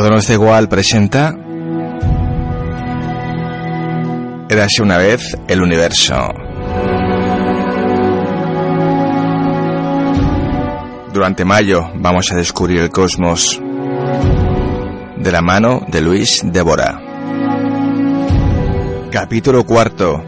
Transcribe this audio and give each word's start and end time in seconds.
Todo 0.00 0.08
nos 0.12 0.26
da 0.28 0.32
igual 0.32 0.66
presenta. 0.66 1.36
Érase 4.48 4.82
una 4.82 4.96
vez 4.96 5.36
el 5.46 5.60
universo. 5.60 6.16
Durante 11.12 11.44
mayo 11.44 11.90
vamos 11.96 12.32
a 12.32 12.36
descubrir 12.36 12.80
el 12.80 12.88
cosmos 12.88 13.60
de 15.18 15.32
la 15.32 15.42
mano 15.42 15.84
de 15.86 16.00
Luis 16.00 16.40
Débora. 16.46 16.98
Capítulo 19.10 19.66
cuarto. 19.66 20.24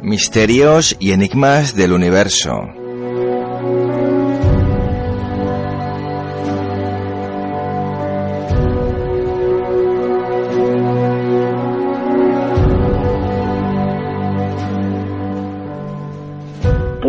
Misterios 0.00 0.96
y 0.98 1.12
enigmas 1.12 1.74
del 1.74 1.92
universo. 1.92 2.79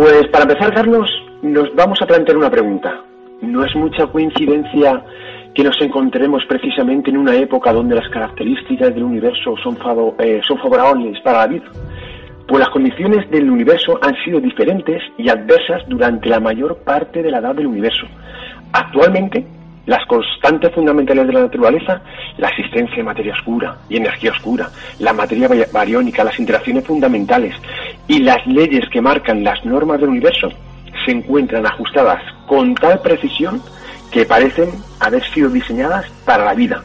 Pues 0.02 0.26
para 0.30 0.46
empezar, 0.46 0.74
Carlos, 0.74 1.08
nos 1.44 1.76
vamos 1.76 2.02
a 2.02 2.08
plantear 2.08 2.36
una 2.36 2.50
pregunta. 2.50 3.04
¿No 3.44 3.64
es 3.64 3.76
mucha 3.76 4.08
coincidencia 4.08 5.00
que 5.54 5.64
nos 5.64 5.80
encontremos 5.80 6.42
precisamente 6.50 7.12
en 7.12 7.18
una 7.18 7.36
época 7.36 7.72
donde 7.72 7.94
las 7.94 8.10
características 8.10 8.96
del 8.96 9.04
universo 9.04 9.54
son, 9.62 9.78
eh, 10.18 10.42
son 10.48 10.58
favorables 10.58 11.22
para 11.22 11.42
la 11.42 11.48
vida? 11.48 11.66
Pues 12.48 12.62
las 12.62 12.70
condiciones 12.70 13.30
del 13.30 13.48
universo 13.48 14.00
han 14.02 14.16
sido 14.26 14.40
diferentes 14.40 15.04
y 15.20 15.30
adversas 15.30 15.84
durante 15.88 16.30
la 16.30 16.40
mayor 16.40 16.78
parte 16.78 17.22
de 17.22 17.30
la 17.30 17.38
edad 17.38 17.54
del 17.54 17.68
universo. 17.68 18.08
Actualmente, 18.74 19.46
las 19.86 20.06
constantes 20.06 20.74
fundamentales 20.74 21.28
de 21.28 21.34
la 21.34 21.42
naturaleza, 21.42 22.02
la 22.38 22.50
existencia 22.50 22.98
de 22.98 23.04
materia 23.04 23.34
oscura 23.34 23.78
y 23.90 23.98
energía 23.98 24.32
oscura, 24.32 24.70
la 25.00 25.14
materia 25.14 25.50
bariónica, 25.72 26.24
las 26.24 26.40
interacciones 26.40 26.86
fundamentales 26.86 27.56
y 28.08 28.20
las 28.20 28.46
leyes 28.46 28.88
que 28.90 29.02
marcan 29.02 29.44
las 29.44 29.64
normas 29.66 30.00
del 30.00 30.10
universo 30.10 30.50
se 31.06 31.12
encuentran 31.12 31.66
ajustadas 31.66 32.22
con 32.48 32.76
tal 32.76 33.00
precisión 33.00 33.62
que 34.12 34.26
parecen 34.26 34.70
haber 35.00 35.24
sido 35.24 35.50
diseñadas 35.50 36.06
para 36.26 36.46
la 36.46 36.54
vida. 36.54 36.84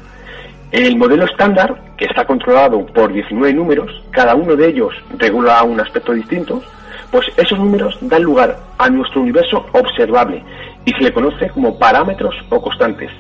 El 0.72 0.96
modelo 0.96 1.24
estándar, 1.24 1.74
que 1.96 2.06
está 2.06 2.24
controlado 2.24 2.84
por 2.86 3.12
19 3.12 3.52
números, 3.54 3.90
cada 4.10 4.34
uno 4.34 4.56
de 4.56 4.68
ellos 4.68 4.94
regula 5.18 5.62
un 5.62 5.80
aspecto 5.80 6.12
distinto, 6.12 6.62
pues 7.10 7.26
esos 7.36 7.58
números 7.58 7.96
dan 8.00 8.22
lugar 8.22 8.56
a 8.78 8.88
nuestro 8.88 9.22
universo 9.22 9.64
observable 9.72 10.42
y 10.86 10.92
se 10.92 11.02
le 11.02 11.12
conoce 11.12 11.50
como 11.50 11.78
parámetros 11.78 12.34
o 12.48 12.62
constantes. 12.62 13.10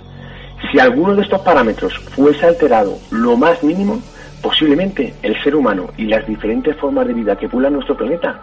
Si 0.70 0.78
alguno 0.78 1.14
de 1.14 1.22
estos 1.22 1.42
parámetros 1.42 1.94
fuese 2.14 2.46
alterado 2.46 2.96
lo 3.10 3.36
más 3.36 3.62
mínimo, 3.62 4.00
posiblemente 4.40 5.12
el 5.22 5.40
ser 5.42 5.54
humano 5.54 5.88
y 5.98 6.06
las 6.06 6.26
diferentes 6.26 6.74
formas 6.76 7.06
de 7.06 7.12
vida 7.12 7.36
que 7.36 7.48
pueblan 7.48 7.74
nuestro 7.74 7.96
planeta, 7.96 8.40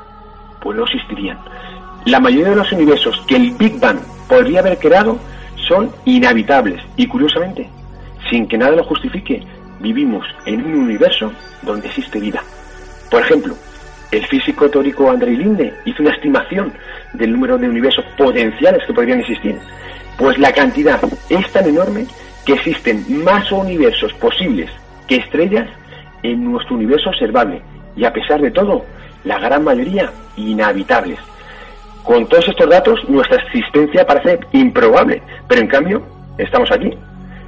pues 0.62 0.78
no 0.78 0.84
existirían. 0.84 1.40
La 2.06 2.20
mayoría 2.20 2.50
de 2.50 2.58
los 2.58 2.72
universos 2.72 3.20
que 3.28 3.38
el 3.38 3.52
Big 3.52 3.80
Bang 3.80 4.00
podría 4.28 4.60
haber 4.60 4.78
creado 4.78 5.18
son 5.68 5.90
inhabitables 6.06 6.82
y 6.98 7.08
curiosamente, 7.08 7.70
sin 8.30 8.48
que 8.48 8.58
nada 8.58 8.76
lo 8.76 8.84
justifique, 8.84 9.42
vivimos 9.80 10.26
en 10.46 10.66
un 10.66 10.76
universo 10.76 11.32
donde 11.62 11.88
existe 11.88 12.20
vida. 12.20 12.44
Por 13.10 13.22
ejemplo, 13.22 13.56
el 14.14 14.26
físico 14.28 14.70
teórico 14.70 15.10
Andrei 15.10 15.36
Linde 15.36 15.74
hizo 15.86 16.04
una 16.04 16.12
estimación 16.12 16.72
del 17.14 17.32
número 17.32 17.58
de 17.58 17.68
universos 17.68 18.06
potenciales 18.16 18.84
que 18.86 18.94
podrían 18.94 19.22
existir. 19.22 19.58
Pues 20.18 20.38
la 20.38 20.52
cantidad 20.52 21.02
es 21.30 21.52
tan 21.52 21.68
enorme 21.68 22.06
que 22.46 22.54
existen 22.54 23.04
más 23.24 23.52
universos 23.52 24.14
posibles 24.14 24.70
que 25.08 25.16
estrellas 25.16 25.68
en 26.22 26.44
nuestro 26.44 26.76
universo 26.76 27.10
observable 27.10 27.62
y 27.96 28.06
a 28.06 28.14
pesar 28.14 28.40
de 28.40 28.52
todo, 28.52 28.86
la 29.24 29.40
gran 29.40 29.64
mayoría 29.64 30.12
inhabitables. 30.38 31.20
Con 32.04 32.28
todos 32.28 32.48
estos 32.48 32.70
datos, 32.70 33.00
nuestra 33.10 33.42
existencia 33.44 34.06
parece 34.06 34.40
improbable, 34.52 35.24
pero 35.48 35.62
en 35.62 35.68
cambio, 35.68 36.04
estamos 36.38 36.72
aquí. 36.72 36.92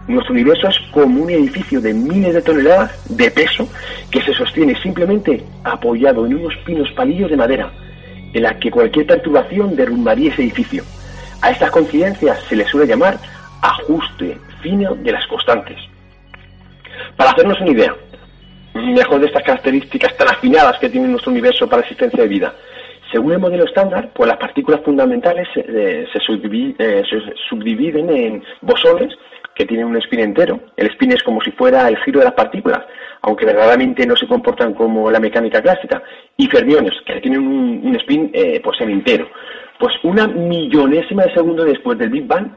Nuestro 0.07 0.33
universo 0.33 0.67
es 0.67 0.79
como 0.91 1.23
un 1.23 1.29
edificio 1.31 1.81
de 1.81 1.93
miles 1.93 2.33
de 2.33 2.41
toneladas 2.41 3.17
de 3.17 3.31
peso 3.31 3.67
que 4.11 4.21
se 4.21 4.33
sostiene 4.33 4.79
simplemente 4.81 5.43
apoyado 5.63 6.25
en 6.25 6.35
unos 6.35 6.55
pinos 6.63 6.91
palillos 6.91 7.31
de 7.31 7.38
madera, 7.38 7.71
en 8.33 8.44
la 8.44 8.59
que 8.59 8.69
cualquier 8.69 9.07
perturbación 9.07 9.75
derrumbaría 9.75 10.31
ese 10.31 10.44
edificio. 10.44 10.83
A 11.41 11.49
estas 11.49 11.71
coincidencias 11.71 12.39
se 12.47 12.55
les 12.55 12.67
suele 12.67 12.85
llamar 12.85 13.17
ajuste 13.61 14.38
fino 14.61 14.94
de 14.94 15.11
las 15.11 15.25
constantes. 15.25 15.77
Para 17.17 17.31
hacernos 17.31 17.59
una 17.61 17.71
idea, 17.71 17.95
mejor 18.75 19.19
de 19.21 19.27
estas 19.27 19.44
características 19.44 20.15
tan 20.17 20.27
afinadas 20.27 20.77
que 20.79 20.89
tiene 20.89 21.07
nuestro 21.07 21.31
universo 21.31 21.65
para 21.67 21.81
la 21.81 21.88
existencia 21.88 22.21
de 22.21 22.29
vida, 22.29 22.53
según 23.11 23.33
el 23.33 23.39
modelo 23.39 23.65
estándar, 23.65 24.11
pues 24.13 24.27
las 24.27 24.38
partículas 24.38 24.81
fundamentales 24.81 25.47
eh, 25.55 26.05
se, 26.11 26.19
eh, 26.19 27.03
se 27.09 27.33
subdividen 27.49 28.09
en 28.09 28.44
bosones 28.61 29.15
que 29.55 29.66
tienen 29.66 29.88
un 29.88 29.97
spin 29.97 30.19
entero. 30.19 30.59
El 30.75 30.88
spin 30.88 31.13
es 31.13 31.23
como 31.23 31.41
si 31.41 31.51
fuera 31.51 31.88
el 31.88 31.97
giro 32.03 32.19
de 32.19 32.25
las 32.25 32.33
partículas, 32.33 32.81
aunque 33.21 33.45
verdaderamente 33.45 34.05
no 34.05 34.16
se 34.16 34.27
comportan 34.27 34.73
como 34.73 35.09
la 35.09 35.19
mecánica 35.19 35.61
clásica. 35.61 36.03
Y 36.38 36.47
fermiones, 36.47 36.93
que 37.05 37.21
tienen 37.21 37.39
un, 37.39 37.81
un 37.83 37.95
spin 37.95 38.29
eh, 38.33 38.59
pues 38.63 38.79
en 38.81 38.91
entero. 38.91 39.29
Pues 39.79 39.95
una 40.03 40.27
millonésima 40.27 41.23
de 41.23 41.33
segundo 41.33 41.63
después 41.63 41.97
del 41.97 42.09
Big 42.09 42.27
Bang, 42.27 42.49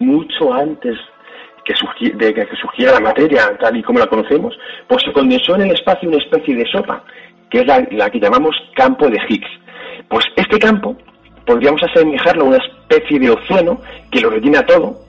mucho 0.00 0.52
antes 0.52 0.96
que 1.64 1.74
surgi- 1.74 2.14
de 2.14 2.34
que 2.34 2.46
surgiera 2.56 2.92
la 2.92 3.00
materia 3.00 3.56
tal 3.58 3.76
y 3.76 3.82
como 3.82 3.98
la 3.98 4.06
conocemos, 4.06 4.58
pues 4.86 5.02
se 5.02 5.12
condensó 5.12 5.54
en 5.54 5.62
el 5.62 5.70
espacio 5.72 6.08
una 6.08 6.18
especie 6.18 6.54
de 6.54 6.66
sopa, 6.66 7.02
que 7.48 7.60
es 7.60 7.66
la, 7.66 7.86
la 7.92 8.10
que 8.10 8.20
llamamos 8.20 8.54
campo 8.74 9.08
de 9.08 9.18
Higgs. 9.28 9.48
Pues 10.08 10.26
este 10.36 10.58
campo 10.58 10.96
podríamos 11.46 11.82
asemejarlo 11.82 12.44
a 12.44 12.48
una 12.48 12.58
especie 12.58 13.18
de 13.18 13.30
océano 13.30 13.80
que 14.10 14.20
lo 14.20 14.30
rellena 14.30 14.66
todo, 14.66 15.03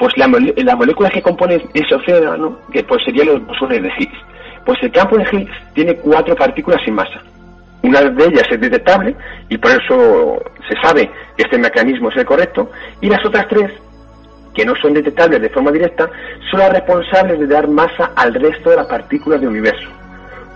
pues 0.00 0.16
la, 0.16 0.26
la 0.56 0.76
molécula 0.76 1.10
que 1.10 1.20
compone 1.20 1.62
ese 1.74 1.94
océano, 1.94 2.58
que 2.72 2.82
pues 2.82 3.04
serían 3.04 3.26
los 3.26 3.46
bosones 3.46 3.82
de 3.82 3.92
Higgs. 3.98 4.18
Pues 4.64 4.78
el 4.82 4.90
campo 4.90 5.18
de 5.18 5.26
Higgs 5.30 5.52
tiene 5.74 5.94
cuatro 5.96 6.34
partículas 6.34 6.80
sin 6.82 6.94
masa. 6.94 7.20
Una 7.82 8.00
de 8.00 8.24
ellas 8.24 8.46
es 8.50 8.58
detectable 8.58 9.14
y 9.50 9.58
por 9.58 9.70
eso 9.70 10.42
se 10.66 10.74
sabe 10.80 11.10
que 11.36 11.42
este 11.42 11.58
mecanismo 11.58 12.08
es 12.08 12.16
el 12.16 12.24
correcto, 12.24 12.70
y 13.02 13.10
las 13.10 13.22
otras 13.26 13.46
tres 13.48 13.70
que 14.54 14.64
no 14.64 14.74
son 14.76 14.94
detectables 14.94 15.42
de 15.42 15.50
forma 15.50 15.70
directa, 15.70 16.08
son 16.50 16.60
las 16.60 16.72
responsables 16.72 17.38
de 17.38 17.46
dar 17.46 17.68
masa 17.68 18.12
al 18.16 18.32
resto 18.32 18.70
de 18.70 18.76
las 18.76 18.86
partículas 18.86 19.38
del 19.40 19.50
universo. 19.50 19.88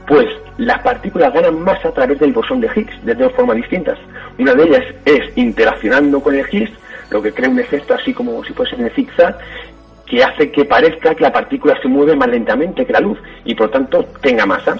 Pues 0.06 0.26
las 0.56 0.80
partículas 0.80 1.34
ganan 1.34 1.62
masa 1.62 1.88
a 1.88 1.92
través 1.92 2.18
del 2.18 2.32
bosón 2.32 2.62
de 2.62 2.70
Higgs 2.74 3.04
de 3.04 3.14
dos 3.14 3.32
formas 3.34 3.56
distintas. 3.56 3.98
Una 4.38 4.54
de 4.54 4.64
ellas 4.64 4.84
es 5.04 5.36
interaccionando 5.36 6.20
con 6.20 6.34
el 6.34 6.46
Higgs, 6.50 6.72
lo 7.14 7.22
que 7.22 7.32
crea 7.32 7.48
un 7.48 7.60
efecto 7.60 7.94
así 7.94 8.12
como 8.12 8.42
si 8.42 8.52
fuese 8.52 8.74
en 8.74 8.86
el 8.86 8.92
que 10.04 10.24
hace 10.24 10.50
que 10.50 10.64
parezca 10.64 11.14
que 11.14 11.22
la 11.22 11.32
partícula 11.32 11.78
se 11.80 11.86
mueve 11.86 12.16
más 12.16 12.28
lentamente 12.28 12.84
que 12.84 12.92
la 12.92 12.98
luz 12.98 13.16
y 13.44 13.54
por 13.54 13.70
tanto 13.70 14.04
tenga 14.20 14.44
masa. 14.44 14.76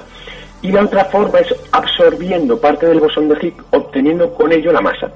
Y 0.61 0.73
la 0.73 0.83
otra 0.83 1.05
forma 1.05 1.39
es 1.39 1.55
absorbiendo 1.71 2.61
parte 2.61 2.87
del 2.87 2.99
bosón 2.99 3.29
de 3.29 3.37
Higgs, 3.41 3.65
obteniendo 3.71 4.35
con 4.35 4.51
ello 4.51 4.73
la 4.73 4.81
masa. 4.81 5.13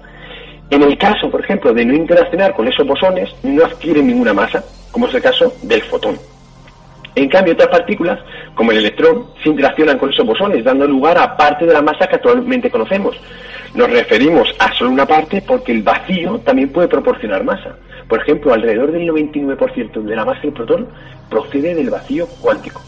En 0.71 0.81
el 0.83 0.97
caso, 0.97 1.29
por 1.29 1.41
ejemplo, 1.41 1.75
de 1.75 1.84
no 1.84 1.93
interaccionar 1.93 2.55
con 2.55 2.69
esos 2.69 2.87
bosones, 2.87 3.35
no 3.43 3.65
adquieren 3.65 4.06
ninguna 4.06 4.33
masa, 4.33 4.62
como 4.93 5.09
es 5.09 5.15
el 5.15 5.23
caso 5.23 5.53
del 5.62 5.83
fotón. 5.83 6.17
En 7.17 7.29
cambio, 7.29 7.55
otras 7.55 7.71
partículas, 7.71 8.21
como 8.55 8.71
el 8.71 8.79
electrón, 8.79 9.27
se 9.43 9.49
interaccionan 9.49 9.99
con 9.99 10.12
esos 10.12 10.25
bosones, 10.25 10.62
dando 10.62 10.87
lugar 10.87 11.19
a 11.19 11.37
parte 11.37 11.67
de 11.67 11.73
la 11.73 11.82
masa 11.82 12.06
que 12.06 12.15
actualmente 12.15 12.70
conocemos. 12.70 13.17
Nos 13.79 13.91
referimos 13.91 14.53
a 14.59 14.73
solo 14.73 14.91
una 14.91 15.07
parte 15.07 15.41
porque 15.41 15.71
el 15.71 15.85
vacío 15.85 16.41
también 16.41 16.71
puede 16.71 16.89
proporcionar 16.89 17.45
masa. 17.45 17.77
Por 18.09 18.21
ejemplo, 18.21 18.53
alrededor 18.53 18.91
del 18.91 19.09
99% 19.09 20.03
de 20.03 20.17
la 20.17 20.25
masa 20.25 20.41
del 20.41 20.53
protón 20.53 20.89
procede 21.31 21.77
del 21.77 21.89
vacío 21.89 22.27
cuántico. 22.41 22.83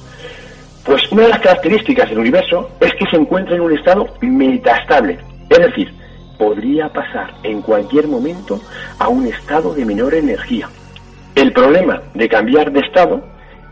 Pues 0.85 1.01
una 1.13 1.23
de 1.23 1.29
las 1.29 1.39
características 1.39 2.11
del 2.11 2.19
universo 2.19 2.71
es 2.81 2.93
que 2.95 3.07
se 3.09 3.15
encuentra 3.15 3.55
en 3.55 3.61
un 3.61 3.79
estado 3.79 4.09
metastable, 4.21 5.21
es 5.49 5.59
decir, 5.59 5.95
podría 6.37 6.89
pasar 6.89 7.35
en 7.45 7.63
cualquier 7.63 8.09
momento 8.09 8.61
a 8.99 9.07
un 9.07 9.29
estado 9.29 9.73
de 9.73 9.85
menor 9.85 10.13
energía. 10.13 10.69
El 11.37 11.53
problema 11.53 12.03
de 12.15 12.29
cambiar 12.29 12.73
de 12.73 12.81
estado 12.81 13.23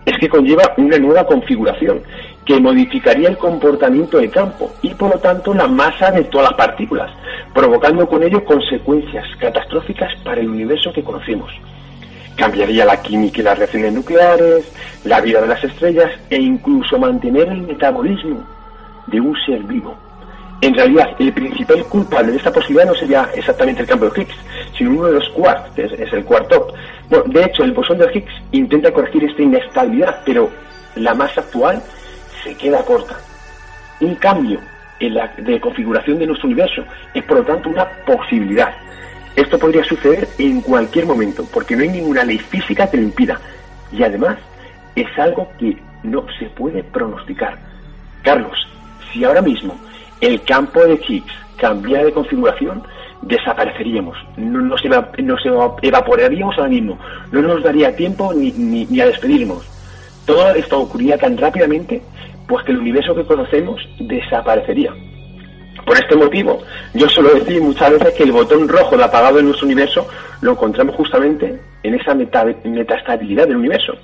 es 0.06 0.16
que 0.18 0.28
conlleva 0.28 0.72
una 0.76 0.98
nueva 0.98 1.26
configuración 1.26 2.00
que 2.48 2.58
modificaría 2.58 3.28
el 3.28 3.36
comportamiento 3.36 4.16
del 4.16 4.30
campo 4.30 4.72
y 4.80 4.94
por 4.94 5.12
lo 5.12 5.20
tanto 5.20 5.52
la 5.52 5.68
masa 5.68 6.10
de 6.10 6.24
todas 6.24 6.48
las 6.48 6.56
partículas, 6.56 7.10
provocando 7.52 8.08
con 8.08 8.22
ello 8.22 8.42
consecuencias 8.42 9.26
catastróficas 9.38 10.14
para 10.24 10.40
el 10.40 10.48
universo 10.48 10.90
que 10.90 11.04
conocemos. 11.04 11.52
Cambiaría 12.36 12.86
la 12.86 13.02
química 13.02 13.40
y 13.40 13.44
las 13.44 13.58
reacciones 13.58 13.92
nucleares, 13.92 14.72
la 15.04 15.20
vida 15.20 15.42
de 15.42 15.48
las 15.48 15.62
estrellas 15.62 16.10
e 16.30 16.38
incluso 16.38 16.98
mantener 16.98 17.48
el 17.48 17.60
metabolismo 17.60 18.42
de 19.08 19.20
un 19.20 19.36
ser 19.44 19.62
vivo. 19.64 19.94
En 20.62 20.74
realidad, 20.74 21.10
el 21.18 21.30
principal 21.34 21.84
culpable 21.84 22.32
de 22.32 22.38
esta 22.38 22.50
posibilidad 22.50 22.86
no 22.86 22.94
sería 22.94 23.28
exactamente 23.34 23.82
el 23.82 23.88
campo 23.88 24.08
de 24.08 24.22
Higgs, 24.22 24.36
sino 24.76 24.92
uno 24.92 25.04
de 25.04 25.12
los 25.12 25.28
quarks, 25.30 25.70
que 25.72 25.84
es, 25.84 26.12
el 26.14 26.24
quark 26.24 26.48
top, 26.48 26.72
Bueno, 27.10 27.24
de 27.26 27.44
hecho, 27.44 27.62
el 27.62 27.72
bosón 27.72 27.98
de 27.98 28.10
Higgs 28.10 28.32
intenta 28.52 28.90
corregir 28.90 29.24
esta 29.24 29.42
inestabilidad, 29.42 30.22
pero 30.24 30.48
la 30.96 31.12
masa 31.12 31.42
actual 31.42 31.82
se 32.42 32.54
queda 32.54 32.84
corta. 32.84 33.16
Un 34.00 34.14
cambio 34.16 34.60
en 35.00 35.14
la 35.14 35.28
de 35.36 35.60
configuración 35.60 36.18
de 36.18 36.26
nuestro 36.26 36.46
universo 36.48 36.84
es, 37.14 37.22
por 37.24 37.38
lo 37.38 37.44
tanto, 37.44 37.68
una 37.70 37.88
posibilidad. 38.06 38.74
Esto 39.36 39.58
podría 39.58 39.84
suceder 39.84 40.28
en 40.38 40.60
cualquier 40.60 41.06
momento, 41.06 41.46
porque 41.52 41.76
no 41.76 41.82
hay 41.82 41.88
ninguna 41.90 42.24
ley 42.24 42.38
física 42.38 42.90
que 42.90 42.96
lo 42.96 43.04
impida. 43.04 43.40
Y 43.92 44.02
además, 44.02 44.36
es 44.96 45.06
algo 45.18 45.48
que 45.58 45.76
no 46.02 46.24
se 46.38 46.46
puede 46.46 46.82
pronosticar. 46.82 47.56
Carlos, 48.22 48.66
si 49.12 49.24
ahora 49.24 49.42
mismo 49.42 49.78
el 50.20 50.42
campo 50.42 50.84
de 50.84 51.00
Higgs 51.08 51.32
cambiara 51.56 52.04
de 52.04 52.12
configuración, 52.12 52.82
desapareceríamos, 53.22 54.16
no 54.36 54.60
nos, 54.60 54.80
evaporaríamos 55.82 56.56
ahora 56.56 56.70
mismo, 56.70 56.98
no 57.32 57.42
nos 57.42 57.62
daría 57.62 57.94
tiempo 57.94 58.32
ni, 58.32 58.52
ni, 58.52 59.00
a 59.00 59.06
despedirnos. 59.06 59.66
Todo 60.28 60.50
esto 60.54 60.78
ocurría 60.78 61.16
tan 61.16 61.38
rápidamente, 61.38 62.02
pues 62.46 62.62
que 62.66 62.72
el 62.72 62.80
universo 62.80 63.14
que 63.14 63.24
conocemos 63.24 63.80
desaparecería. 63.98 64.92
Por 65.86 65.96
este 65.96 66.16
motivo, 66.16 66.62
yo 66.92 67.08
suelo 67.08 67.30
decir 67.30 67.62
muchas 67.62 67.92
veces 67.92 68.12
que 68.12 68.24
el 68.24 68.32
botón 68.32 68.68
rojo 68.68 68.98
de 68.98 69.04
apagado 69.04 69.38
en 69.38 69.46
nuestro 69.46 69.64
universo 69.64 70.06
lo 70.42 70.50
encontramos 70.50 70.96
justamente 70.96 71.58
en 71.82 71.94
esa 71.94 72.14
metastabilidad 72.14 73.48
del 73.48 73.56
universo. 73.56 73.94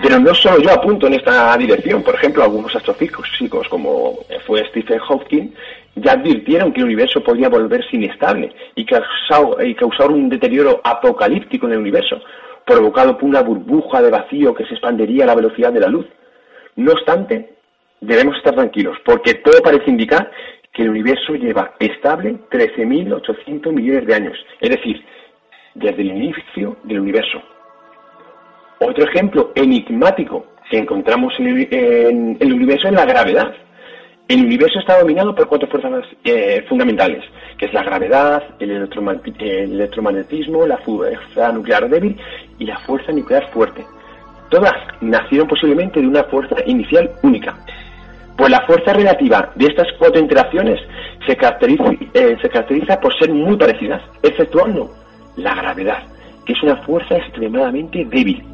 Pero 0.00 0.20
no 0.20 0.32
solo 0.32 0.60
yo 0.60 0.70
apunto 0.70 1.08
en 1.08 1.14
esta 1.14 1.56
dirección, 1.56 2.04
por 2.04 2.14
ejemplo, 2.14 2.44
algunos 2.44 2.76
astrofísicos 2.76 3.68
como 3.68 4.20
fue 4.46 4.64
Stephen 4.68 5.00
Hawking 5.00 5.48
ya 5.96 6.12
advirtieron 6.12 6.72
que 6.72 6.78
el 6.78 6.86
universo 6.86 7.20
podría 7.20 7.48
volverse 7.48 7.96
inestable 7.96 8.52
y 8.76 8.86
causar, 8.86 9.66
y 9.66 9.74
causar 9.74 10.12
un 10.12 10.28
deterioro 10.28 10.80
apocalíptico 10.84 11.66
en 11.66 11.72
el 11.72 11.78
universo, 11.78 12.20
provocado 12.68 13.16
por 13.16 13.28
una 13.28 13.42
burbuja 13.42 14.02
de 14.02 14.10
vacío 14.10 14.54
que 14.54 14.64
se 14.66 14.74
expandería 14.74 15.24
a 15.24 15.28
la 15.28 15.34
velocidad 15.34 15.72
de 15.72 15.80
la 15.80 15.88
luz. 15.88 16.06
No 16.76 16.92
obstante, 16.92 17.56
debemos 18.00 18.36
estar 18.36 18.54
tranquilos, 18.54 18.96
porque 19.04 19.34
todo 19.34 19.60
parece 19.62 19.90
indicar 19.90 20.30
que 20.72 20.82
el 20.82 20.90
universo 20.90 21.34
lleva 21.34 21.74
estable 21.80 22.36
13.800 22.50 23.72
millones 23.72 24.06
de 24.06 24.14
años, 24.14 24.38
es 24.60 24.70
decir, 24.70 25.04
desde 25.74 26.02
el 26.02 26.08
inicio 26.08 26.76
del 26.84 27.00
universo. 27.00 27.42
Otro 28.80 29.04
ejemplo 29.04 29.52
enigmático 29.54 30.46
que 30.70 30.78
encontramos 30.78 31.34
en 31.38 32.36
el, 32.38 32.52
universo 32.52 32.88
es 32.88 32.94
la 32.94 33.06
gravedad. 33.06 33.52
El 34.28 34.44
universo 34.44 34.78
está 34.78 34.98
dominado 34.98 35.34
por 35.34 35.48
cuatro 35.48 35.66
fuerzas 35.68 36.04
eh, 36.22 36.62
fundamentales, 36.68 37.24
que 37.56 37.64
es 37.64 37.72
la 37.72 37.82
gravedad, 37.82 38.42
el, 38.58 38.72
electromagnetismo, 38.72 40.66
la 40.66 40.76
fuerza 40.76 41.50
nuclear 41.50 41.88
débil 41.88 42.14
y 42.58 42.66
la 42.66 42.78
fuerza 42.80 43.10
nuclear 43.10 43.50
fuerte. 43.50 43.86
Todas 44.50 44.74
nacieron 45.00 45.48
posiblemente 45.48 46.02
de 46.02 46.06
una 46.06 46.24
fuerza 46.24 46.56
inicial 46.66 47.10
única. 47.22 47.56
Pues 48.36 48.50
la 48.50 48.60
fuerza 48.66 48.92
relativa 48.92 49.50
de 49.54 49.64
estas 49.64 49.88
cuatro 49.98 50.20
interacciones 50.20 50.78
se 51.26 51.34
caracteriza, 51.34 51.84
eh, 52.12 52.36
se 52.42 52.50
caracteriza 52.50 53.00
por 53.00 53.18
ser 53.18 53.32
muy 53.32 53.56
parecidas, 53.56 54.02
exceptuando 54.22 54.90
la 55.36 55.54
gravedad, 55.54 56.02
que 56.44 56.52
es 56.52 56.62
una 56.62 56.76
fuerza 56.76 57.16
extremadamente 57.16 58.04
débil 58.04 58.44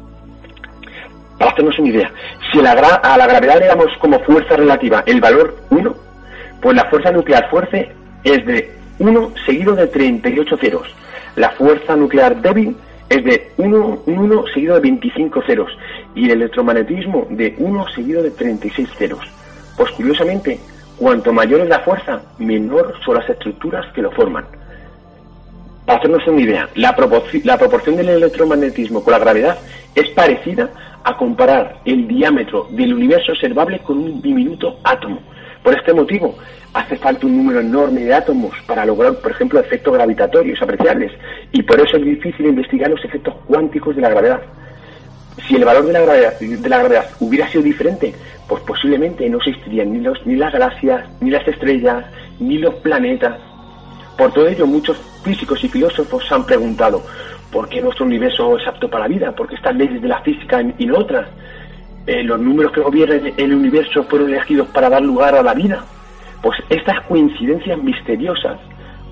para 1.37 1.51
hacernos 1.51 1.77
una 1.79 1.89
idea, 1.89 2.11
si 2.51 2.59
a 2.59 3.17
la 3.17 3.27
gravedad 3.27 3.59
le 3.59 3.67
damos 3.67 3.87
como 3.99 4.19
fuerza 4.21 4.55
relativa 4.55 5.03
el 5.05 5.19
valor 5.19 5.57
1, 5.69 5.95
pues 6.61 6.75
la 6.75 6.85
fuerza 6.85 7.11
nuclear 7.11 7.49
fuerte 7.49 7.91
es 8.23 8.45
de 8.45 8.71
1 8.99 9.33
seguido 9.45 9.75
de 9.75 9.87
38 9.87 10.57
ceros. 10.57 10.87
La 11.35 11.51
fuerza 11.51 11.95
nuclear 11.95 12.41
débil 12.41 12.75
es 13.09 13.23
de 13.23 13.51
1, 13.57 14.03
1 14.05 14.43
seguido 14.53 14.75
de 14.75 14.81
25 14.81 15.41
ceros. 15.45 15.77
Y 16.15 16.25
el 16.25 16.41
electromagnetismo 16.41 17.27
de 17.29 17.55
1 17.57 17.87
seguido 17.89 18.23
de 18.23 18.31
36 18.31 18.89
ceros. 18.97 19.19
Pues 19.77 19.91
curiosamente, 19.91 20.59
cuanto 20.97 21.33
mayor 21.33 21.61
es 21.61 21.69
la 21.69 21.79
fuerza, 21.79 22.21
menor 22.39 22.93
son 23.03 23.15
las 23.15 23.29
estructuras 23.29 23.85
que 23.93 24.01
lo 24.01 24.11
forman. 24.11 24.45
Para 25.85 25.99
hacernos 25.99 26.25
una 26.27 26.41
idea, 26.41 26.69
la, 26.75 26.95
la 27.43 27.57
proporción 27.57 27.97
del 27.97 28.09
electromagnetismo 28.09 29.03
con 29.03 29.11
la 29.11 29.19
gravedad 29.19 29.59
es 29.93 30.09
parecida 30.09 30.69
a 31.05 31.15
comparar 31.15 31.81
el 31.85 32.07
diámetro 32.07 32.67
del 32.71 32.95
universo 32.95 33.31
observable 33.31 33.79
con 33.79 33.99
un 33.99 34.21
diminuto 34.21 34.79
átomo. 34.83 35.19
Por 35.63 35.75
este 35.75 35.93
motivo, 35.93 36.35
hace 36.73 36.97
falta 36.97 37.27
un 37.27 37.37
número 37.37 37.59
enorme 37.59 38.01
de 38.01 38.13
átomos 38.13 38.55
para 38.65 38.85
lograr, 38.85 39.13
por 39.19 39.31
ejemplo, 39.31 39.59
efectos 39.59 39.93
gravitatorios 39.93 40.59
apreciables, 40.61 41.11
y 41.51 41.61
por 41.61 41.79
eso 41.79 41.97
es 41.97 42.05
difícil 42.05 42.47
investigar 42.47 42.89
los 42.89 43.05
efectos 43.05 43.35
cuánticos 43.45 43.95
de 43.95 44.01
la 44.01 44.09
gravedad. 44.09 44.41
Si 45.47 45.55
el 45.55 45.63
valor 45.63 45.85
de 45.85 45.93
la 45.93 46.01
gravedad, 46.01 46.39
de 46.39 46.69
la 46.69 46.79
gravedad 46.79 47.05
hubiera 47.19 47.47
sido 47.49 47.63
diferente, 47.63 48.15
pues 48.47 48.63
posiblemente 48.63 49.29
no 49.29 49.37
existirían 49.37 49.93
ni, 49.93 49.99
los, 49.99 50.25
ni 50.25 50.35
las 50.35 50.51
galaxias, 50.51 51.07
ni 51.21 51.29
las 51.29 51.47
estrellas, 51.47 52.05
ni 52.39 52.57
los 52.57 52.73
planetas. 52.75 53.37
Por 54.17 54.33
todo 54.33 54.47
ello, 54.47 54.65
muchos 54.65 54.97
físicos 55.23 55.63
y 55.63 55.67
filósofos 55.67 56.27
se 56.27 56.33
han 56.33 56.45
preguntado, 56.45 57.03
¿Por 57.51 57.69
qué 57.69 57.81
nuestro 57.81 58.05
universo 58.05 58.57
es 58.57 58.67
apto 58.67 58.89
para 58.89 59.07
la 59.07 59.15
vida? 59.15 59.31
¿Por 59.31 59.47
qué 59.47 59.55
estas 59.55 59.75
leyes 59.75 60.01
de 60.01 60.07
la 60.07 60.19
física 60.21 60.61
y 60.77 60.85
no 60.85 60.97
otras? 60.97 61.27
Eh, 62.07 62.23
¿Los 62.23 62.39
números 62.39 62.71
que 62.71 62.81
gobiernan 62.81 63.33
el 63.37 63.53
universo 63.55 64.03
fueron 64.03 64.29
elegidos 64.29 64.67
para 64.67 64.89
dar 64.89 65.01
lugar 65.01 65.35
a 65.35 65.41
la 65.41 65.53
vida? 65.53 65.83
Pues 66.41 66.59
estas 66.69 67.01
coincidencias 67.01 67.81
misteriosas 67.81 68.59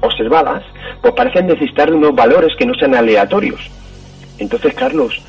observadas 0.02 0.64
pues 1.02 1.14
parecen 1.14 1.48
necesitar 1.48 1.92
unos 1.92 2.14
valores 2.14 2.56
que 2.58 2.66
no 2.66 2.74
sean 2.76 2.94
aleatorios. 2.94 3.72
Entonces, 4.38 4.74
Carlos, 4.74 5.22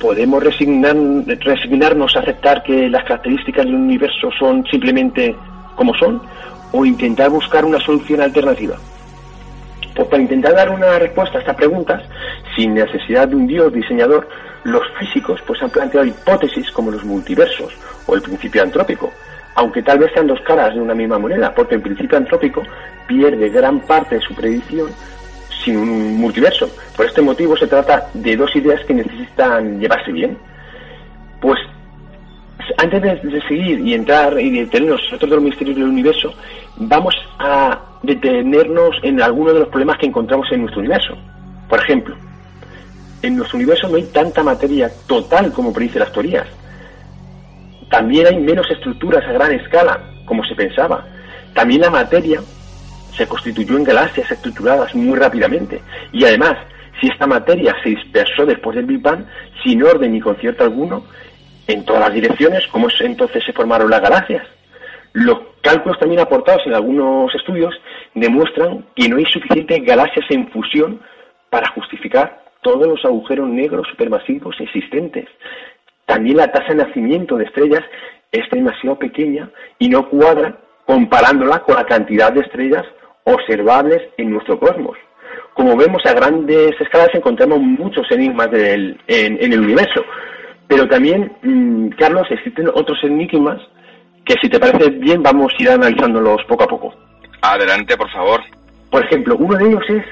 ¿podemos 0.00 0.42
resignar, 0.42 0.96
resignarnos 1.40 2.16
a 2.16 2.20
aceptar 2.20 2.62
que 2.62 2.88
las 2.88 3.04
características 3.04 3.64
del 3.64 3.76
universo 3.76 4.30
son 4.38 4.64
simplemente 4.66 5.34
como 5.76 5.94
son? 5.94 6.20
¿O 6.72 6.84
intentar 6.84 7.30
buscar 7.30 7.64
una 7.64 7.78
solución 7.80 8.20
alternativa? 8.20 8.76
Pues 9.94 10.08
para 10.08 10.22
intentar 10.22 10.54
dar 10.54 10.70
una 10.70 10.98
respuesta 10.98 11.38
a 11.38 11.40
estas 11.40 11.56
preguntas, 11.56 12.02
sin 12.56 12.74
necesidad 12.74 13.28
de 13.28 13.36
un 13.36 13.46
dios 13.46 13.72
diseñador, 13.72 14.28
los 14.64 14.82
físicos 14.98 15.40
pues 15.46 15.62
han 15.62 15.70
planteado 15.70 16.06
hipótesis 16.06 16.70
como 16.72 16.90
los 16.90 17.04
multiversos 17.04 17.72
o 18.06 18.14
el 18.14 18.22
principio 18.22 18.62
antrópico, 18.62 19.12
aunque 19.54 19.82
tal 19.82 19.98
vez 19.98 20.10
sean 20.12 20.26
dos 20.26 20.40
caras 20.40 20.74
de 20.74 20.80
una 20.80 20.94
misma 20.94 21.18
moneda, 21.18 21.54
porque 21.54 21.76
el 21.76 21.82
principio 21.82 22.18
antrópico 22.18 22.62
pierde 23.06 23.50
gran 23.50 23.80
parte 23.80 24.16
de 24.16 24.20
su 24.22 24.34
predicción 24.34 24.88
sin 25.64 25.76
un 25.76 26.16
multiverso. 26.16 26.68
Por 26.96 27.06
este 27.06 27.22
motivo 27.22 27.56
se 27.56 27.66
trata 27.66 28.08
de 28.14 28.36
dos 28.36 28.54
ideas 28.56 28.84
que 28.84 28.94
necesitan 28.94 29.78
llevarse 29.80 30.12
bien. 30.12 30.36
Pues 31.40 31.58
antes 32.78 33.02
de, 33.02 33.42
seguir 33.48 33.80
y 33.80 33.94
entrar 33.94 34.38
y 34.40 34.50
detenernos 34.50 35.00
en 35.08 35.14
otros 35.16 35.30
de 35.30 35.36
los 35.36 35.44
misterios 35.44 35.76
del 35.76 35.86
universo, 35.86 36.34
vamos 36.76 37.14
a 37.38 37.78
detenernos 38.02 38.96
en 39.02 39.20
algunos 39.22 39.54
de 39.54 39.60
los 39.60 39.68
problemas 39.68 39.98
que 39.98 40.06
encontramos 40.06 40.46
en 40.52 40.62
nuestro 40.62 40.80
universo. 40.80 41.16
Por 41.68 41.80
ejemplo, 41.80 42.16
en 43.22 43.36
nuestro 43.36 43.56
universo 43.56 43.88
no 43.88 43.96
hay 43.96 44.04
tanta 44.04 44.42
materia 44.42 44.90
total 45.06 45.52
como 45.52 45.72
predicen 45.72 46.00
las 46.00 46.12
teorías. 46.12 46.46
También 47.90 48.26
hay 48.26 48.38
menos 48.38 48.70
estructuras 48.70 49.24
a 49.28 49.32
gran 49.32 49.52
escala, 49.52 50.00
como 50.24 50.44
se 50.44 50.54
pensaba. 50.54 51.06
También 51.54 51.82
la 51.82 51.90
materia 51.90 52.40
se 53.16 53.26
constituyó 53.26 53.76
en 53.76 53.84
galaxias 53.84 54.30
estructuradas 54.30 54.94
muy 54.94 55.16
rápidamente. 55.16 55.80
Y 56.12 56.24
además, 56.24 56.56
si 57.00 57.08
esta 57.08 57.26
materia 57.26 57.74
se 57.82 57.90
dispersó 57.90 58.44
después 58.46 58.76
del 58.76 58.86
Big 58.86 59.00
Bang, 59.00 59.24
sin 59.62 59.82
orden 59.82 60.12
ni 60.12 60.20
concierto 60.20 60.64
alguno, 60.64 61.04
en 61.66 61.84
todas 61.84 62.02
las 62.02 62.14
direcciones, 62.14 62.66
¿cómo 62.68 62.88
entonces 63.00 63.42
se 63.44 63.52
formaron 63.52 63.90
las 63.90 64.00
galaxias? 64.00 64.46
Los 65.12 65.38
cálculos 65.62 65.98
también 65.98 66.20
aportados 66.20 66.62
en 66.66 66.74
algunos 66.74 67.34
estudios 67.34 67.74
demuestran 68.14 68.84
que 68.94 69.08
no 69.08 69.16
hay 69.16 69.26
suficientes 69.26 69.82
galaxias 69.84 70.26
en 70.30 70.48
fusión 70.50 71.00
para 71.50 71.70
justificar 71.70 72.44
todos 72.62 72.86
los 72.86 73.04
agujeros 73.04 73.48
negros 73.48 73.86
supermasivos 73.88 74.56
existentes. 74.58 75.26
También 76.06 76.38
la 76.38 76.50
tasa 76.50 76.74
de 76.74 76.84
nacimiento 76.84 77.36
de 77.36 77.44
estrellas 77.44 77.82
es 78.32 78.42
demasiado 78.50 78.98
pequeña 78.98 79.50
y 79.78 79.88
no 79.88 80.08
cuadra 80.08 80.58
comparándola 80.86 81.60
con 81.60 81.76
la 81.76 81.84
cantidad 81.84 82.32
de 82.32 82.40
estrellas 82.40 82.84
observables 83.24 84.02
en 84.16 84.30
nuestro 84.32 84.58
cosmos. 84.58 84.96
Como 85.54 85.76
vemos 85.76 86.04
a 86.04 86.12
grandes 86.12 86.72
escalas 86.80 87.10
encontramos 87.14 87.60
muchos 87.60 88.10
enigmas 88.10 88.48
en, 88.52 88.98
el 89.08 89.60
universo, 89.60 90.04
pero 90.68 90.88
también, 90.88 91.32
mm, 91.42 91.88
Carlos, 91.98 92.26
existen 92.30 92.68
otros 92.68 92.98
enigmas 93.04 93.60
que 94.24 94.34
si 94.40 94.48
te 94.48 94.58
parece 94.58 94.90
bien 94.90 95.22
vamos 95.22 95.52
a 95.52 95.62
ir 95.62 95.70
analizándolos 95.70 96.42
poco 96.44 96.64
a 96.64 96.68
poco. 96.68 96.94
Adelante, 97.42 97.96
por 97.96 98.10
favor. 98.10 98.40
Por 98.90 99.04
ejemplo, 99.04 99.36
uno 99.36 99.56
de 99.56 99.68
ellos 99.68 99.82
es 99.88 100.04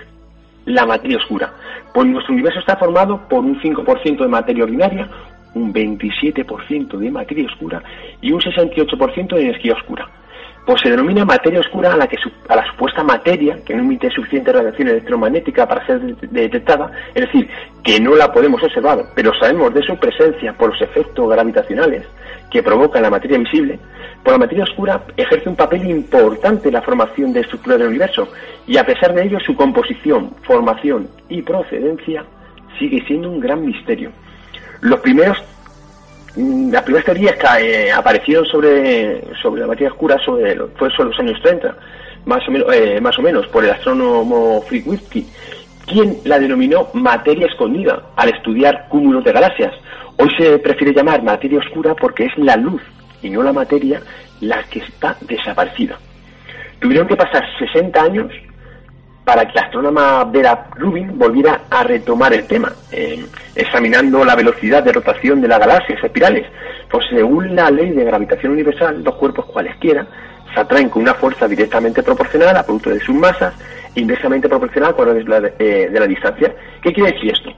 la 0.67 0.85
materia 0.87 1.17
oscura. 1.17 1.53
Pues 1.95 2.07
nuestro 2.07 2.35
universo 2.35 2.61
está 2.61 2.77
formado 2.77 3.27
por 3.29 3.41
un 3.41 3.61
5% 3.61 4.19
de 4.19 4.29
materia 4.29 4.65
ordinaria, 4.65 5.09
un 5.55 5.73
27% 5.73 6.99
de 6.99 7.11
materia 7.11 7.47
oscura 7.47 7.83
y 8.21 8.33
un 8.33 8.41
68% 8.41 9.35
de 9.35 9.43
energía 9.43 9.75
oscura. 9.75 10.09
Pues 10.65 10.81
se 10.81 10.91
denomina 10.91 11.25
materia 11.25 11.61
oscura 11.61 11.93
a 11.93 11.97
la, 11.97 12.07
que, 12.07 12.17
a 12.49 12.57
la 12.57 12.65
supuesta 12.67 13.03
materia 13.03 13.59
que 13.65 13.75
no 13.75 13.83
emite 13.83 14.11
suficiente 14.11 14.53
radiación 14.53 14.89
electromagnética 14.89 15.67
para 15.67 15.85
ser 15.87 16.01
detectada, 16.01 16.91
es 17.15 17.23
decir, 17.27 17.49
que 17.83 17.99
no 18.01 18.15
la 18.15 18.33
podemos 18.33 18.63
observar, 18.63 19.07
pero 19.15 19.35
sabemos 19.35 19.75
de 19.75 19.83
su 19.83 19.97
presencia 19.97 20.53
por 20.53 20.71
los 20.71 20.81
efectos 20.81 21.29
gravitacionales 21.29 22.07
que 22.51 22.63
provoca 22.63 23.01
la 23.01 23.11
materia 23.11 23.39
visible, 23.39 23.79
pues 24.23 24.33
la 24.33 24.39
materia 24.39 24.65
oscura 24.65 25.03
ejerce 25.17 25.49
un 25.49 25.57
papel 25.57 25.85
importante 25.91 26.69
en 26.69 26.75
la 26.75 26.83
formación 26.83 27.33
de 27.33 27.41
estructura 27.41 27.77
del 27.77 27.89
universo 27.89 28.29
y 28.67 28.77
a 28.77 28.87
pesar 28.87 29.15
de 29.15 29.25
ello 29.25 29.41
su 29.41 29.57
composición, 29.57 30.31
formación 30.43 31.09
y 31.29 31.43
procedencia 31.43 32.25
sigue 32.79 33.05
siendo 33.07 33.31
un 33.31 33.41
gran 33.41 33.65
misterio. 33.65 34.13
Los 34.81 35.01
primeros 35.01 35.43
Las 36.37 36.83
primeras 36.83 37.05
teorías 37.05 37.37
que 37.37 37.47
eh, 37.61 37.93
aparecieron 37.93 38.47
sobre, 38.47 39.23
sobre 39.43 39.61
la 39.61 39.67
materia 39.67 39.91
oscura 39.91 40.17
sobre, 40.25 40.57
fue 40.77 40.91
sobre 40.91 41.11
los 41.11 41.21
años 41.21 41.39
30, 41.43 41.77
más 42.25 42.49
o, 42.49 42.51
menos, 42.51 42.75
eh, 42.75 43.01
más 43.03 43.19
o 43.19 43.23
menos, 43.23 43.47
por 43.49 43.65
el 43.65 43.71
astrónomo 43.71 44.63
Friedwitzky, 44.63 45.27
quien 45.87 46.19
la 46.25 46.39
denominó 46.39 46.89
materia 46.95 47.47
escondida 47.47 48.03
al 48.17 48.31
estudiar 48.31 48.89
cúmulos 48.89 49.25
de 49.25 49.33
galaxias. 49.33 49.75
Hoy 50.17 50.31
se 50.39 50.59
prefiere 50.59 50.95
llamar 50.95 51.23
materia 51.23 51.59
oscura 51.59 51.95
porque 51.95 52.25
es 52.25 52.39
la 52.39 52.57
luz 52.57 52.81
y 53.23 53.29
no 53.29 53.43
la 53.43 53.53
materia 53.53 54.01
la 54.41 54.63
que 54.65 54.79
está 54.79 55.17
desaparecida. 55.21 55.99
Tuvieron 56.81 57.07
que 57.07 57.17
pasar 57.17 57.45
60 57.59 58.03
años 58.03 58.33
para 59.25 59.47
que 59.47 59.55
la 59.55 59.63
astrónoma 59.63 60.25
Vera 60.25 60.67
Rubin 60.77 61.17
volviera 61.19 61.63
a 61.71 61.85
retomar 61.85 62.33
el 62.33 62.47
tema, 62.47 62.73
eh, 62.91 63.25
examinando 63.55 64.25
la 64.25 64.35
velocidad 64.35 64.83
de 64.83 64.93
rotación 64.93 65.41
de 65.41 65.49
las 65.49 65.61
galaxias 65.61 66.03
espirales. 66.03 66.47
Pues 66.91 67.07
según 67.09 67.55
la 67.55 67.71
ley 67.71 67.91
de 67.91 68.05
gravitación 68.05 68.53
universal, 68.53 69.03
los 69.05 69.15
cuerpos 69.15 69.47
cualesquiera 69.47 70.07
se 70.53 70.61
atraen 70.61 70.89
con 70.89 71.03
una 71.03 71.15
fuerza 71.15 71.49
directamente 71.49 72.03
proporcional 72.03 72.57
a 72.57 72.63
producto 72.65 72.91
de 72.91 73.01
sus 73.01 73.15
masas 73.15 73.55
inversamente 73.95 74.49
proporcional 74.49 74.95
a 74.99 75.05
la 75.05 75.41
de, 75.41 75.55
eh, 75.59 75.89
de 75.91 76.01
la 76.01 76.07
distancia. 76.07 76.55
¿Qué 76.83 76.93
quiere 76.93 77.13
decir 77.13 77.33
esto? 77.33 77.51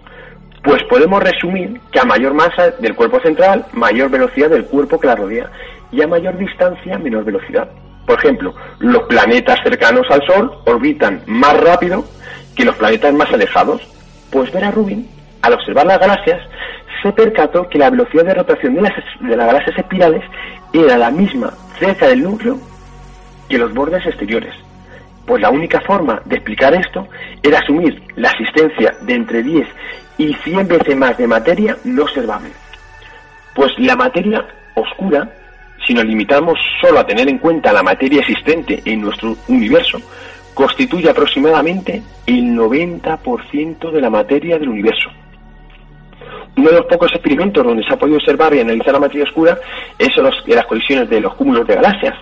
Pues 0.62 0.82
podemos 0.84 1.22
resumir 1.22 1.80
que 1.92 2.00
a 2.00 2.04
mayor 2.04 2.34
masa 2.34 2.70
del 2.70 2.94
cuerpo 2.94 3.20
central, 3.20 3.66
mayor 3.72 4.10
velocidad 4.10 4.50
del 4.50 4.64
cuerpo 4.64 4.98
que 4.98 5.06
la 5.06 5.16
rodea, 5.16 5.50
y 5.92 6.02
a 6.02 6.08
mayor 6.08 6.36
distancia, 6.38 6.98
menor 6.98 7.24
velocidad. 7.24 7.68
Por 8.06 8.18
ejemplo, 8.18 8.54
los 8.80 9.02
planetas 9.04 9.58
cercanos 9.62 10.06
al 10.10 10.24
Sol 10.26 10.52
orbitan 10.66 11.22
más 11.26 11.58
rápido 11.60 12.04
que 12.54 12.64
los 12.64 12.76
planetas 12.76 13.14
más 13.14 13.32
alejados. 13.32 13.82
Pues 14.30 14.52
Vera 14.52 14.70
Rubin, 14.70 15.08
al 15.42 15.54
observar 15.54 15.86
las 15.86 16.00
galaxias, 16.00 16.40
se 17.02 17.12
percató 17.12 17.68
que 17.68 17.78
la 17.78 17.90
velocidad 17.90 18.24
de 18.24 18.34
rotación 18.34 18.74
de 18.74 18.82
las, 18.82 18.92
de 19.20 19.36
las 19.36 19.46
galaxias 19.46 19.78
espirales 19.78 20.22
era 20.72 20.96
la 20.96 21.10
misma 21.10 21.52
cerca 21.78 22.08
del 22.08 22.22
núcleo 22.22 22.58
que 23.48 23.58
los 23.58 23.72
bordes 23.72 24.04
exteriores. 24.06 24.54
Pues 25.26 25.40
la 25.40 25.50
única 25.50 25.80
forma 25.80 26.20
de 26.24 26.36
explicar 26.36 26.74
esto 26.74 27.06
era 27.42 27.58
asumir 27.58 28.02
la 28.16 28.30
existencia 28.30 28.94
de 29.02 29.14
entre 29.14 29.42
10 29.42 29.66
y 30.18 30.34
100 30.34 30.68
veces 30.68 30.96
más 30.96 31.16
de 31.16 31.26
materia 31.26 31.76
no 31.84 32.02
observable. 32.02 32.50
Pues 33.54 33.72
la 33.78 33.96
materia 33.96 34.44
oscura 34.74 35.28
si 35.86 35.94
nos 35.94 36.04
limitamos 36.04 36.58
solo 36.80 37.00
a 37.00 37.06
tener 37.06 37.28
en 37.28 37.38
cuenta 37.38 37.72
la 37.72 37.82
materia 37.82 38.20
existente 38.20 38.82
en 38.84 39.00
nuestro 39.00 39.36
universo, 39.48 40.00
constituye 40.54 41.10
aproximadamente 41.10 42.02
el 42.26 42.56
90% 42.56 43.90
de 43.90 44.00
la 44.00 44.10
materia 44.10 44.58
del 44.58 44.68
universo. 44.68 45.10
Uno 46.56 46.70
de 46.70 46.76
los 46.76 46.86
pocos 46.86 47.10
experimentos 47.12 47.64
donde 47.64 47.82
se 47.82 47.92
ha 47.92 47.98
podido 47.98 48.18
observar 48.18 48.54
y 48.54 48.60
analizar 48.60 48.92
la 48.92 49.00
materia 49.00 49.24
oscura 49.24 49.58
es 49.98 50.08
en 50.16 50.54
las 50.54 50.66
colisiones 50.66 51.10
de 51.10 51.20
los 51.20 51.34
cúmulos 51.34 51.66
de 51.66 51.74
galaxias. 51.74 52.14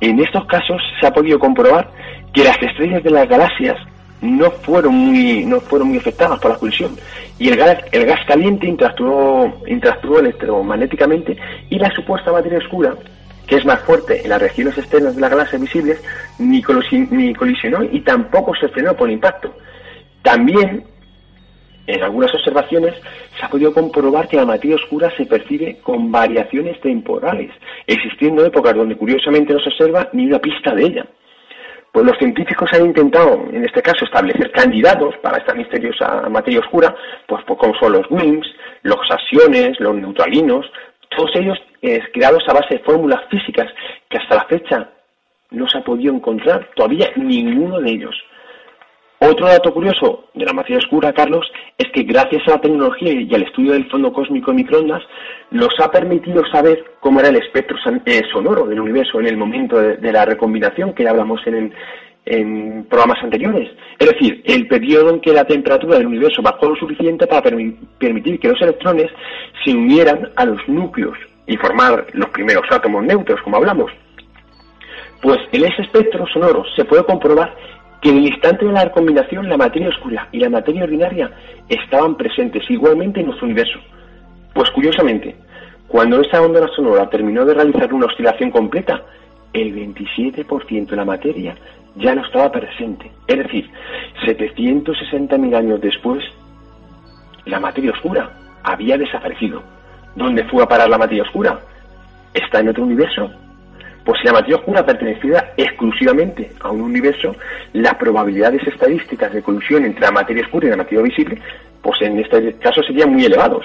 En 0.00 0.20
estos 0.20 0.44
casos 0.46 0.80
se 1.00 1.06
ha 1.06 1.12
podido 1.12 1.38
comprobar 1.38 1.88
que 2.32 2.44
las 2.44 2.60
estrellas 2.62 3.02
de 3.02 3.10
las 3.10 3.28
galaxias 3.28 3.76
no 4.22 4.50
fueron 4.50 4.94
muy 4.94 5.44
no 5.44 5.60
fueron 5.60 5.88
muy 5.88 5.98
afectadas 5.98 6.38
por 6.38 6.52
la 6.52 6.56
colisión 6.56 6.96
y 7.38 7.48
el 7.48 7.56
gas, 7.56 7.78
el 7.90 8.06
gas 8.06 8.20
caliente 8.26 8.66
interactuó, 8.66 9.52
interactuó 9.66 10.20
electromagnéticamente 10.20 11.36
y 11.68 11.78
la 11.78 11.90
supuesta 11.94 12.32
materia 12.32 12.58
oscura 12.58 12.94
que 13.46 13.56
es 13.56 13.64
más 13.64 13.80
fuerte 13.80 14.22
en 14.22 14.30
las 14.30 14.40
regiones 14.40 14.78
externas 14.78 15.16
de 15.16 15.20
la 15.20 15.28
galaxia 15.28 15.58
visibles 15.58 16.00
ni, 16.38 16.62
ni 17.10 17.34
colisionó 17.34 17.82
y 17.82 18.00
tampoco 18.00 18.54
se 18.54 18.68
frenó 18.68 18.96
por 18.96 19.08
el 19.08 19.14
impacto 19.14 19.52
también 20.22 20.84
en 21.86 22.02
algunas 22.02 22.32
observaciones 22.34 22.94
se 23.38 23.44
ha 23.44 23.48
podido 23.48 23.72
comprobar 23.72 24.28
que 24.28 24.36
la 24.36 24.46
materia 24.46 24.76
oscura 24.76 25.10
se 25.16 25.26
percibe 25.26 25.78
con 25.82 26.12
variaciones 26.12 26.80
temporales, 26.80 27.50
existiendo 27.86 28.44
épocas 28.44 28.74
donde 28.74 28.96
curiosamente 28.96 29.52
no 29.52 29.60
se 29.60 29.70
observa 29.70 30.08
ni 30.12 30.26
una 30.26 30.38
pista 30.38 30.74
de 30.74 30.84
ella. 30.84 31.06
Pues 31.92 32.06
los 32.06 32.16
científicos 32.16 32.72
han 32.72 32.86
intentado, 32.86 33.44
en 33.52 33.64
este 33.66 33.82
caso, 33.82 34.06
establecer 34.06 34.50
candidatos 34.52 35.14
para 35.22 35.36
esta 35.36 35.54
misteriosa 35.54 36.26
materia 36.30 36.60
oscura, 36.60 36.94
pues, 37.28 37.44
pues 37.46 37.58
como 37.58 37.74
son 37.74 37.92
los 37.92 38.10
WIMPs, 38.10 38.48
los 38.82 39.10
asiones, 39.10 39.78
los 39.78 39.94
neutralinos, 39.94 40.64
todos 41.14 41.30
ellos 41.34 41.58
eh, 41.82 42.00
creados 42.14 42.42
a 42.48 42.54
base 42.54 42.76
de 42.76 42.84
fórmulas 42.84 43.20
físicas 43.28 43.66
que 44.08 44.16
hasta 44.16 44.36
la 44.36 44.44
fecha 44.44 44.88
no 45.50 45.68
se 45.68 45.78
ha 45.78 45.84
podido 45.84 46.14
encontrar 46.14 46.70
todavía 46.74 47.10
ninguno 47.16 47.78
de 47.80 47.90
ellos. 47.90 48.16
Otro 49.24 49.46
dato 49.46 49.72
curioso 49.72 50.24
de 50.34 50.44
la 50.44 50.52
materia 50.52 50.78
oscura, 50.78 51.12
Carlos, 51.12 51.46
es 51.78 51.86
que 51.92 52.02
gracias 52.02 52.42
a 52.48 52.56
la 52.56 52.60
tecnología 52.60 53.12
y 53.12 53.32
al 53.32 53.44
estudio 53.44 53.74
del 53.74 53.88
fondo 53.88 54.12
cósmico 54.12 54.50
de 54.50 54.56
microondas, 54.56 55.00
nos 55.52 55.68
ha 55.78 55.92
permitido 55.92 56.42
saber 56.50 56.82
cómo 56.98 57.20
era 57.20 57.28
el 57.28 57.36
espectro 57.36 57.76
eh, 58.04 58.22
sonoro 58.32 58.66
del 58.66 58.80
universo 58.80 59.20
en 59.20 59.28
el 59.28 59.36
momento 59.36 59.78
de, 59.78 60.12
la 60.12 60.24
recombinación 60.24 60.92
que 60.92 61.06
hablamos 61.06 61.40
en, 61.46 61.72
en 62.26 62.84
programas 62.90 63.22
anteriores. 63.22 63.70
Es 63.96 64.08
decir, 64.08 64.42
el 64.44 64.66
periodo 64.66 65.10
en 65.10 65.20
que 65.20 65.32
la 65.32 65.44
temperatura 65.44 65.98
del 65.98 66.08
universo 66.08 66.42
bajó 66.42 66.70
lo 66.70 66.74
suficiente 66.74 67.28
para 67.28 67.42
permitir 67.42 68.40
que 68.40 68.48
los 68.48 68.60
electrones 68.60 69.06
se 69.64 69.72
unieran 69.72 70.30
a 70.34 70.44
los 70.46 70.58
núcleos 70.66 71.16
y 71.46 71.56
formar 71.58 72.06
los 72.12 72.28
primeros 72.30 72.64
átomos 72.72 73.04
neutros, 73.04 73.40
como 73.42 73.58
hablamos. 73.58 73.92
Pues 75.22 75.38
en 75.52 75.64
ese 75.64 75.82
espectro 75.82 76.26
sonoro 76.26 76.64
se 76.74 76.84
puede 76.84 77.04
comprobar 77.04 77.54
que 78.02 78.10
en 78.10 78.18
el 78.18 78.26
instante 78.26 78.66
de 78.66 78.72
la 78.72 78.84
recombinación 78.84 79.48
la 79.48 79.56
materia 79.56 79.88
oscura 79.88 80.28
y 80.32 80.40
la 80.40 80.50
materia 80.50 80.82
ordinaria 80.82 81.30
estaban 81.68 82.16
presentes 82.16 82.68
igualmente 82.68 83.20
en 83.20 83.26
nuestro 83.26 83.46
universo. 83.46 83.78
Pues 84.52 84.68
curiosamente, 84.70 85.36
cuando 85.86 86.20
esa 86.20 86.42
onda 86.42 86.66
sonora 86.74 87.08
terminó 87.08 87.44
de 87.44 87.54
realizar 87.54 87.94
una 87.94 88.06
oscilación 88.06 88.50
completa, 88.50 89.02
el 89.52 89.74
27% 89.74 90.86
de 90.86 90.96
la 90.96 91.04
materia 91.04 91.54
ya 91.94 92.14
no 92.14 92.24
estaba 92.24 92.50
presente. 92.50 93.10
Es 93.28 93.38
decir, 93.38 93.70
760.000 94.26 95.56
años 95.56 95.80
después, 95.80 96.24
la 97.44 97.60
materia 97.60 97.92
oscura 97.92 98.30
había 98.64 98.98
desaparecido. 98.98 99.62
¿Dónde 100.16 100.44
fue 100.44 100.62
a 100.62 100.68
parar 100.68 100.90
la 100.90 100.98
materia 100.98 101.22
oscura? 101.22 101.60
¿Está 102.34 102.60
en 102.60 102.68
otro 102.68 102.82
universo? 102.82 103.30
Pues 104.04 104.20
si 104.20 104.26
la 104.26 104.32
materia 104.32 104.56
oscura 104.56 104.84
perteneciera 104.84 105.52
exclusivamente 105.56 106.50
a 106.60 106.70
un 106.70 106.80
universo, 106.80 107.36
las 107.72 107.94
probabilidades 107.94 108.66
estadísticas 108.66 109.32
de 109.32 109.42
colusión 109.42 109.84
entre 109.84 110.00
la 110.00 110.10
materia 110.10 110.42
oscura 110.42 110.66
y 110.66 110.70
la 110.70 110.76
materia 110.76 111.02
visible, 111.02 111.40
pues 111.80 112.02
en 112.02 112.18
este 112.18 112.54
caso 112.54 112.82
serían 112.82 113.12
muy 113.12 113.24
elevados. 113.24 113.64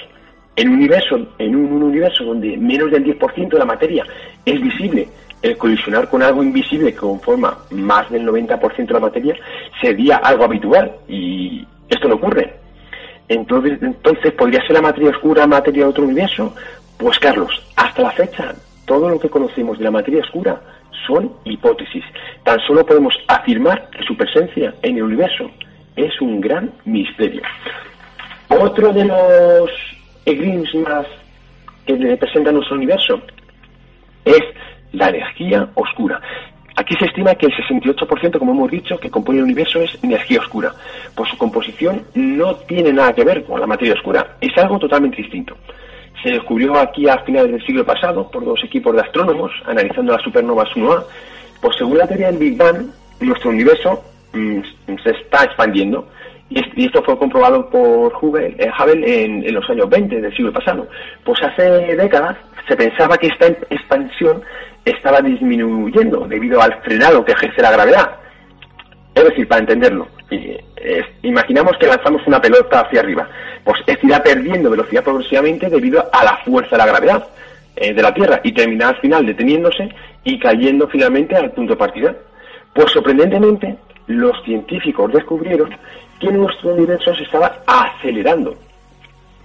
En 0.55 0.69
un 0.69 0.75
universo, 0.75 1.33
en 1.37 1.55
un, 1.55 1.83
universo 1.83 2.23
donde 2.23 2.57
menos 2.57 2.91
del 2.91 3.03
10% 3.03 3.49
de 3.49 3.59
la 3.59 3.65
materia 3.65 4.03
es 4.45 4.61
visible, 4.61 5.07
el 5.41 5.57
colisionar 5.57 6.09
con 6.09 6.23
algo 6.23 6.43
invisible 6.43 6.91
que 6.91 6.99
conforma 6.99 7.57
más 7.71 8.09
del 8.09 8.25
90% 8.25 8.87
de 8.87 8.93
la 8.93 8.99
materia 8.99 9.35
sería 9.79 10.17
algo 10.17 10.45
habitual 10.45 10.91
y 11.07 11.65
esto 11.89 12.07
no 12.07 12.15
ocurre. 12.15 12.53
Entonces, 13.27 13.77
entonces, 13.81 14.33
¿podría 14.33 14.61
ser 14.61 14.73
la 14.73 14.81
materia 14.81 15.09
oscura 15.11 15.45
materia 15.45 15.83
de 15.83 15.89
otro 15.89 16.05
universo? 16.05 16.55
Pues 16.97 17.19
Carlos, 17.19 17.51
hasta 17.75 18.01
la 18.01 18.11
fecha 18.11 18.55
todo 18.87 19.09
lo 19.09 19.19
que 19.19 19.29
conocemos 19.29 19.77
de 19.77 19.83
la 19.83 19.91
materia 19.91 20.21
oscura 20.21 20.61
son 21.05 21.31
hipótesis. 21.43 22.03
Tan 22.43 22.57
solo 22.61 22.85
podemos 22.85 23.13
afirmar 23.27 23.89
que 23.89 24.03
su 24.03 24.15
presencia 24.15 24.73
en 24.81 24.97
el 24.97 25.03
universo 25.03 25.51
es 25.95 26.19
un 26.21 26.39
gran 26.39 26.71
misterio. 26.85 27.41
Otro 28.47 28.93
de 28.93 29.05
los 29.05 29.69
enigmas 30.25 31.05
que 31.85 31.97
representa 31.97 32.51
nuestro 32.51 32.77
universo 32.77 33.21
es 34.23 34.41
la 34.93 35.09
energía 35.09 35.67
oscura. 35.75 36.21
Aquí 36.77 36.95
se 36.97 37.05
estima 37.05 37.35
que 37.35 37.47
el 37.47 37.53
68%, 37.53 38.39
como 38.39 38.53
hemos 38.53 38.71
dicho, 38.71 38.97
que 38.99 39.09
compone 39.09 39.39
el 39.39 39.45
universo 39.45 39.81
es 39.81 40.01
energía 40.01 40.39
oscura. 40.39 40.73
Por 41.13 41.27
su 41.27 41.37
composición 41.37 42.03
no 42.15 42.55
tiene 42.55 42.93
nada 42.93 43.13
que 43.13 43.25
ver 43.25 43.43
con 43.43 43.59
la 43.59 43.67
materia 43.67 43.95
oscura, 43.95 44.37
es 44.39 44.55
algo 44.57 44.79
totalmente 44.79 45.17
distinto 45.17 45.57
se 46.23 46.31
descubrió 46.31 46.77
aquí 46.77 47.07
a 47.07 47.19
finales 47.19 47.51
del 47.51 47.65
siglo 47.65 47.85
pasado 47.85 48.29
por 48.29 48.43
dos 48.43 48.63
equipos 48.63 48.95
de 48.95 49.01
astrónomos 49.01 49.51
analizando 49.65 50.13
las 50.13 50.23
supernovas 50.23 50.69
1A. 50.75 51.03
Pues 51.61 51.75
según 51.77 51.97
la 51.97 52.07
teoría 52.07 52.27
del 52.27 52.37
Big 52.37 52.57
Bang, 52.57 52.87
nuestro 53.19 53.49
universo 53.49 54.03
mm, 54.33 54.59
se 55.03 55.11
está 55.11 55.43
expandiendo 55.43 56.07
y 56.49 56.85
esto 56.85 57.03
fue 57.03 57.17
comprobado 57.17 57.69
por 57.69 58.13
Hubble, 58.21 58.55
eh, 58.57 58.69
Hubble 58.79 59.25
en, 59.25 59.53
los 59.53 59.69
años 59.69 59.89
20 59.89 60.21
del 60.21 60.33
siglo 60.35 60.53
pasado. 60.53 60.87
Pues 61.23 61.41
hace 61.43 61.95
décadas 61.95 62.37
se 62.67 62.75
pensaba 62.75 63.17
que 63.17 63.27
esta 63.27 63.47
expansión 63.47 64.41
estaba 64.85 65.19
disminuyendo 65.21 66.25
debido 66.27 66.61
al 66.61 66.81
frenado 66.83 67.25
que 67.25 67.33
ejerce 67.33 67.61
la 67.61 67.71
gravedad. 67.71 68.11
Es 69.13 69.23
decir, 69.25 69.47
para 69.47 69.61
entenderlo, 69.61 70.07
imaginamos 71.23 71.73
que 71.79 71.87
lanzamos 71.87 72.21
una 72.27 72.39
pelota 72.39 72.81
hacia 72.81 73.01
arriba, 73.01 73.27
pues 73.67 73.81
esta 73.85 74.07
irá 74.07 74.23
perdiendo 74.23 74.69
velocidad 74.69 75.03
progresivamente 75.03 75.69
debido 75.69 76.07
a 76.13 76.23
la 76.23 76.37
fuerza 76.37 76.71
de 76.71 76.77
la 76.77 76.85
gravedad 76.85 77.27
eh, 77.75 77.93
de 77.93 78.01
la 78.01 78.13
Tierra 78.13 78.39
y 78.41 78.53
terminará 78.53 78.91
al 78.91 79.01
final 79.01 79.25
deteniéndose 79.25 79.89
y 80.23 80.39
cayendo 80.39 80.87
finalmente 80.87 81.35
al 81.35 81.51
punto 81.51 81.73
de 81.73 81.77
partida. 81.77 82.15
Pues 82.73 82.89
sorprendentemente, 82.93 83.75
los 84.07 84.41
científicos 84.45 85.11
descubrieron 85.11 85.75
que 86.17 86.31
nuestro 86.31 86.75
universo 86.75 87.13
se 87.13 87.23
estaba 87.23 87.57
acelerando. 87.67 88.55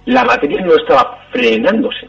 La 0.05 0.23
materia 0.23 0.61
no 0.61 0.73
estaba 0.73 1.19
frenándose, 1.31 2.07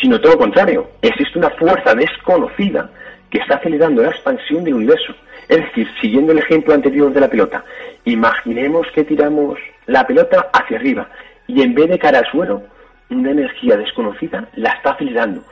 sino 0.00 0.20
todo 0.20 0.34
lo 0.34 0.38
contrario. 0.38 0.88
Existe 1.02 1.36
una 1.36 1.50
fuerza 1.50 1.96
desconocida 1.96 2.88
que 3.28 3.38
está 3.38 3.56
acelerando 3.56 4.02
la 4.02 4.10
expansión 4.10 4.62
del 4.62 4.74
universo. 4.74 5.16
Es 5.48 5.58
decir, 5.58 5.88
siguiendo 6.00 6.30
el 6.30 6.38
ejemplo 6.38 6.74
anterior 6.74 7.12
de 7.12 7.20
la 7.20 7.28
pelota, 7.28 7.64
imaginemos 8.04 8.86
que 8.94 9.02
tiramos 9.02 9.58
la 9.86 10.06
pelota 10.06 10.48
hacia 10.52 10.76
arriba 10.76 11.08
y 11.46 11.62
en 11.62 11.74
vez 11.74 11.88
de 11.88 11.98
cara 11.98 12.18
al 12.18 12.30
suelo, 12.30 12.62
una 13.10 13.30
energía 13.30 13.76
desconocida 13.76 14.48
la 14.56 14.70
está 14.70 14.90
acelerando 14.90 15.42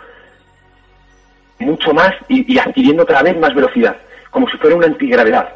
mucho 1.58 1.92
más 1.92 2.12
y, 2.28 2.58
adquiriendo 2.58 3.06
cada 3.06 3.22
vez 3.22 3.38
más 3.38 3.54
velocidad, 3.54 3.96
como 4.30 4.48
si 4.48 4.56
fuera 4.58 4.76
una 4.76 4.86
antigravedad. 4.86 5.48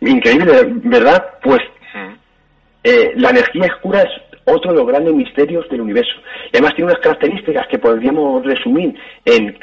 Increíble, 0.00 0.52
¿verdad? 0.84 1.24
Pues 1.42 1.60
eh, 2.84 3.12
la 3.16 3.30
energía 3.30 3.66
oscura 3.74 4.02
es 4.02 4.10
otro 4.44 4.72
de 4.72 4.78
los 4.78 4.86
grandes 4.86 5.14
misterios 5.14 5.68
del 5.68 5.82
universo. 5.82 6.12
Y 6.46 6.56
además 6.56 6.74
tiene 6.74 6.90
unas 6.90 7.02
características 7.02 7.66
que 7.68 7.78
podríamos 7.78 8.44
resumir 8.44 8.94
en, 9.24 9.56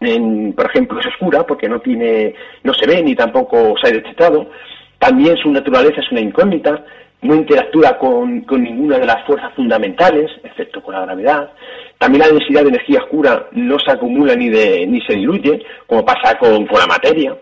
en, 0.00 0.52
por 0.54 0.66
ejemplo, 0.66 0.98
es 0.98 1.06
oscura 1.06 1.46
porque 1.46 1.68
no 1.68 1.80
tiene, 1.80 2.34
no 2.64 2.74
se 2.74 2.86
ve 2.86 3.02
ni 3.02 3.14
tampoco 3.14 3.74
se 3.80 3.88
ha 3.88 3.92
detectado. 3.92 4.50
También 4.98 5.36
su 5.36 5.50
naturaleza 5.50 6.00
es 6.00 6.10
una 6.10 6.20
incógnita, 6.20 6.84
no 7.24 7.34
interactúa 7.34 7.98
con, 7.98 8.44
ninguna 8.50 8.98
de 8.98 9.06
las 9.06 9.24
fuerzas 9.26 9.52
fundamentales, 9.54 10.30
excepto 10.44 10.82
con 10.82 10.94
la 10.94 11.00
gravedad. 11.00 11.50
También 11.98 12.20
la 12.20 12.28
densidad 12.28 12.62
de 12.62 12.68
energía 12.68 13.00
oscura 13.00 13.48
no 13.52 13.78
se 13.78 13.90
acumula 13.90 14.36
ni, 14.36 14.50
de, 14.50 14.86
ni 14.86 15.00
se 15.00 15.14
diluye, 15.14 15.64
como 15.86 16.04
pasa 16.04 16.38
con, 16.38 16.66
con 16.66 16.78
la 16.78 16.86
materia. 16.86 17.36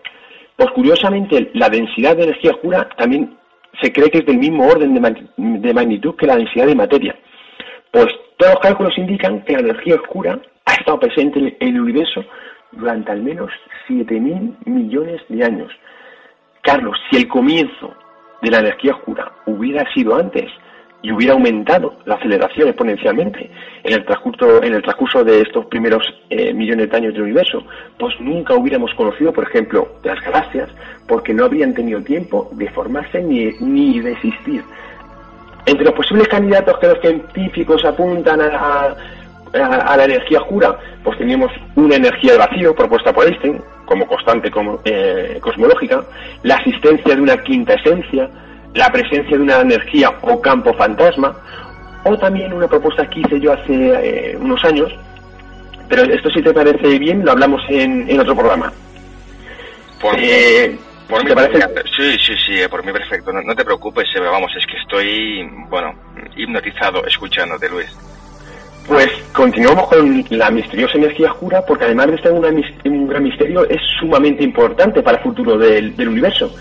Pues 0.55 0.71
curiosamente, 0.71 1.51
la 1.53 1.67
densidad 1.67 2.15
de 2.15 2.23
energía 2.23 2.51
oscura 2.51 2.87
también 2.97 3.37
se 3.81 3.91
cree 3.91 4.09
que 4.09 4.19
es 4.19 4.25
del 4.25 4.37
mismo 4.37 4.67
orden 4.67 4.93
de, 4.93 5.73
magnitud 5.73 6.15
que 6.15 6.27
la 6.27 6.37
densidad 6.37 6.67
de 6.67 6.75
materia. 6.75 7.15
Pues 7.91 8.07
todos 8.37 8.53
los 8.53 8.61
cálculos 8.61 8.97
indican 8.97 9.43
que 9.43 9.53
la 9.53 9.59
energía 9.59 9.95
oscura 9.95 10.39
ha 10.65 10.73
estado 10.73 10.99
presente 10.99 11.39
en 11.39 11.55
el 11.59 11.81
universo 11.81 12.23
durante 12.71 13.11
al 13.11 13.21
menos 13.21 13.51
7.000 13.89 14.65
millones 14.65 15.21
de 15.27 15.43
años. 15.43 15.71
Carlos, 16.61 16.97
si 17.09 17.17
el 17.17 17.27
comienzo 17.27 17.93
de 18.43 18.51
la 18.51 18.59
energía 18.59 18.93
oscura 18.93 19.31
hubiera 19.45 19.91
sido 19.93 20.15
antes 20.15 20.51
y 21.01 21.11
hubiera 21.11 21.33
aumentado 21.33 21.95
la 22.05 22.15
aceleración 22.15 22.69
exponencialmente 22.69 23.49
en 23.83 23.93
el 23.93 24.05
transcurso, 24.05 24.63
en 24.63 24.73
el 24.73 24.81
transcurso 24.81 25.23
de 25.23 25.41
estos 25.41 25.65
primeros 25.65 26.01
eh, 26.29 26.53
millones 26.53 26.89
de 26.89 26.97
años 26.97 27.13
del 27.13 27.23
universo, 27.23 27.63
pues 27.99 28.13
nunca 28.21 28.55
hubiéramos 28.55 28.93
conocido, 28.95 29.33
por 29.33 29.43
ejemplo, 29.43 29.87
las 30.03 30.23
galaxias, 30.23 30.69
porque 31.07 31.33
no 31.33 31.43
habrían 31.45 31.73
tenido 31.73 32.01
tiempo 32.01 32.49
de 32.53 32.69
formarse 32.71 33.21
ni, 33.21 33.51
ni 33.59 33.99
de 33.99 34.13
existir. 34.13 34.63
Entre 35.65 35.85
los 35.85 35.93
posibles 35.93 36.27
candidatos 36.29 36.77
que 36.79 36.87
los 36.87 36.99
científicos 36.99 37.83
apuntan 37.83 38.39
a, 38.41 38.95
la 39.53 40.03
energía 40.03 40.39
oscura, 40.39 40.75
pues 41.03 41.17
teníamos 41.17 41.51
una 41.75 41.95
energía 41.95 42.33
de 42.33 42.39
vacío 42.39 42.75
propuesta 42.75 43.13
por 43.13 43.25
Einstein, 43.25 43.61
como 43.85 44.07
constante 44.07 44.49
como, 44.49 44.79
eh, 44.85 45.37
cosmológica, 45.41 46.03
la 46.43 46.55
existencia 46.55 47.15
de 47.15 47.21
una 47.21 47.37
quinta 47.43 47.73
esencia, 47.73 48.29
la 48.73 48.89
presencia 48.91 49.37
de 49.37 49.43
una 49.43 49.61
energía 49.61 50.11
o 50.21 50.41
campo 50.41 50.73
fantasma, 50.73 51.35
o 52.03 52.17
también 52.17 52.51
una 52.53 52.67
propuesta 52.67 53.07
que 53.09 53.19
hice 53.19 53.39
yo 53.39 53.53
hace 53.53 53.73
eh, 53.73 54.37
unos 54.37 54.63
años, 54.65 54.91
pero 55.87 56.03
esto 56.03 56.29
si 56.31 56.41
te 56.41 56.53
parece 56.53 56.97
bien 56.97 57.23
lo 57.23 57.31
hablamos 57.31 57.61
en, 57.69 58.19
otro 58.19 58.35
programa. 58.35 58.73
Por, 60.01 60.15
eh, 60.17 60.75
por 61.07 61.23
mí, 61.23 61.31
parece? 61.33 61.61
Sí, 61.95 62.17
sí, 62.17 62.33
sí, 62.45 62.61
eh, 62.61 62.67
por 62.67 62.83
mí 62.83 62.91
perfecto. 62.91 63.31
No, 63.31 63.55
te 63.55 63.63
preocupes, 63.63 64.05
vamos, 64.19 64.51
es 64.57 64.65
que 64.65 64.77
estoy, 64.77 65.47
bueno, 65.69 65.93
hipnotizado 66.35 67.05
escuchándote, 67.05 67.69
Luis. 67.69 67.95
Pues 68.87 69.07
continuamos 69.31 69.87
con 69.87 70.25
la 70.29 70.49
misteriosa 70.49 70.97
energía 70.97 71.31
oscura, 71.31 71.65
porque 71.65 71.85
además 71.85 72.07
de 72.07 72.15
estar 72.15 72.33
un 72.33 72.41
gran 73.07 73.23
misterio, 73.23 73.67
es 73.69 73.81
sumamente 73.99 74.43
importante 74.43 75.01
para 75.01 75.17
el 75.17 75.23
futuro 75.23 75.57
del 75.57 75.93
universo. 76.07 76.53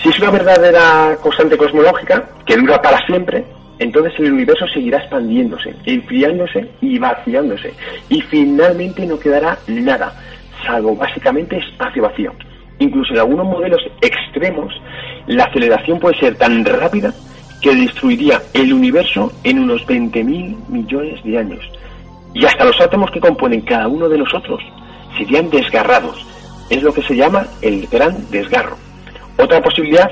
Si 0.00 0.08
es 0.08 0.18
una 0.20 0.30
verdadera 0.30 1.16
constante 1.20 1.56
cosmológica 1.56 2.28
que 2.46 2.56
dura 2.56 2.80
para 2.80 3.04
siempre, 3.06 3.44
entonces 3.80 4.12
el 4.20 4.32
universo 4.32 4.66
seguirá 4.68 4.98
expandiéndose, 4.98 5.74
enfriándose 5.84 6.68
y 6.80 6.98
vaciándose. 6.98 7.74
Y 8.08 8.20
finalmente 8.22 9.04
no 9.04 9.18
quedará 9.18 9.58
nada, 9.66 10.14
salvo 10.64 10.94
básicamente 10.94 11.58
espacio 11.58 12.04
vacío. 12.04 12.32
Incluso 12.78 13.12
en 13.12 13.18
algunos 13.18 13.46
modelos 13.46 13.82
extremos, 14.00 14.72
la 15.26 15.44
aceleración 15.44 15.98
puede 15.98 16.16
ser 16.20 16.36
tan 16.36 16.64
rápida 16.64 17.12
que 17.60 17.74
destruiría 17.74 18.42
el 18.52 18.72
universo 18.72 19.32
en 19.44 19.60
unos 19.60 19.86
20.000 19.86 20.68
millones 20.68 21.22
de 21.24 21.38
años. 21.38 21.64
Y 22.34 22.44
hasta 22.44 22.64
los 22.64 22.80
átomos 22.80 23.10
que 23.10 23.20
componen 23.20 23.62
cada 23.62 23.88
uno 23.88 24.08
de 24.08 24.18
nosotros 24.18 24.60
serían 25.16 25.50
desgarrados. 25.50 26.24
Es 26.70 26.82
lo 26.82 26.92
que 26.92 27.02
se 27.02 27.16
llama 27.16 27.46
el 27.62 27.86
gran 27.88 28.30
desgarro. 28.30 28.76
Otra 29.38 29.60
posibilidad 29.62 30.10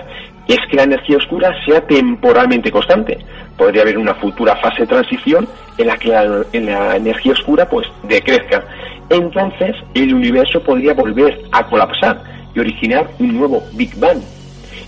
es 0.49 0.59
que 0.71 0.77
la 0.77 0.85
energía 0.85 1.17
oscura 1.17 1.53
sea 1.65 1.81
temporalmente 1.87 2.71
constante. 2.71 3.19
Podría 3.57 3.83
haber 3.83 3.99
una 3.99 4.15
futura 4.15 4.57
fase 4.57 4.83
de 4.83 4.87
transición 4.87 5.49
en 5.77 5.87
la 5.87 5.97
que 5.97 6.09
la, 6.09 6.97
energía 6.97 7.33
oscura 7.33 7.69
pues 7.69 7.87
decrezca. 8.05 8.65
Entonces 9.11 9.77
el 9.95 10.15
universo 10.15 10.63
podría 10.63 10.95
volver 10.95 11.41
a 11.53 11.65
colapsar 11.67 12.23
y 12.55 12.61
originar 12.61 13.09
un 13.19 13.37
nuevo 13.37 13.63
Big 13.73 13.95
Bang. 13.99 14.21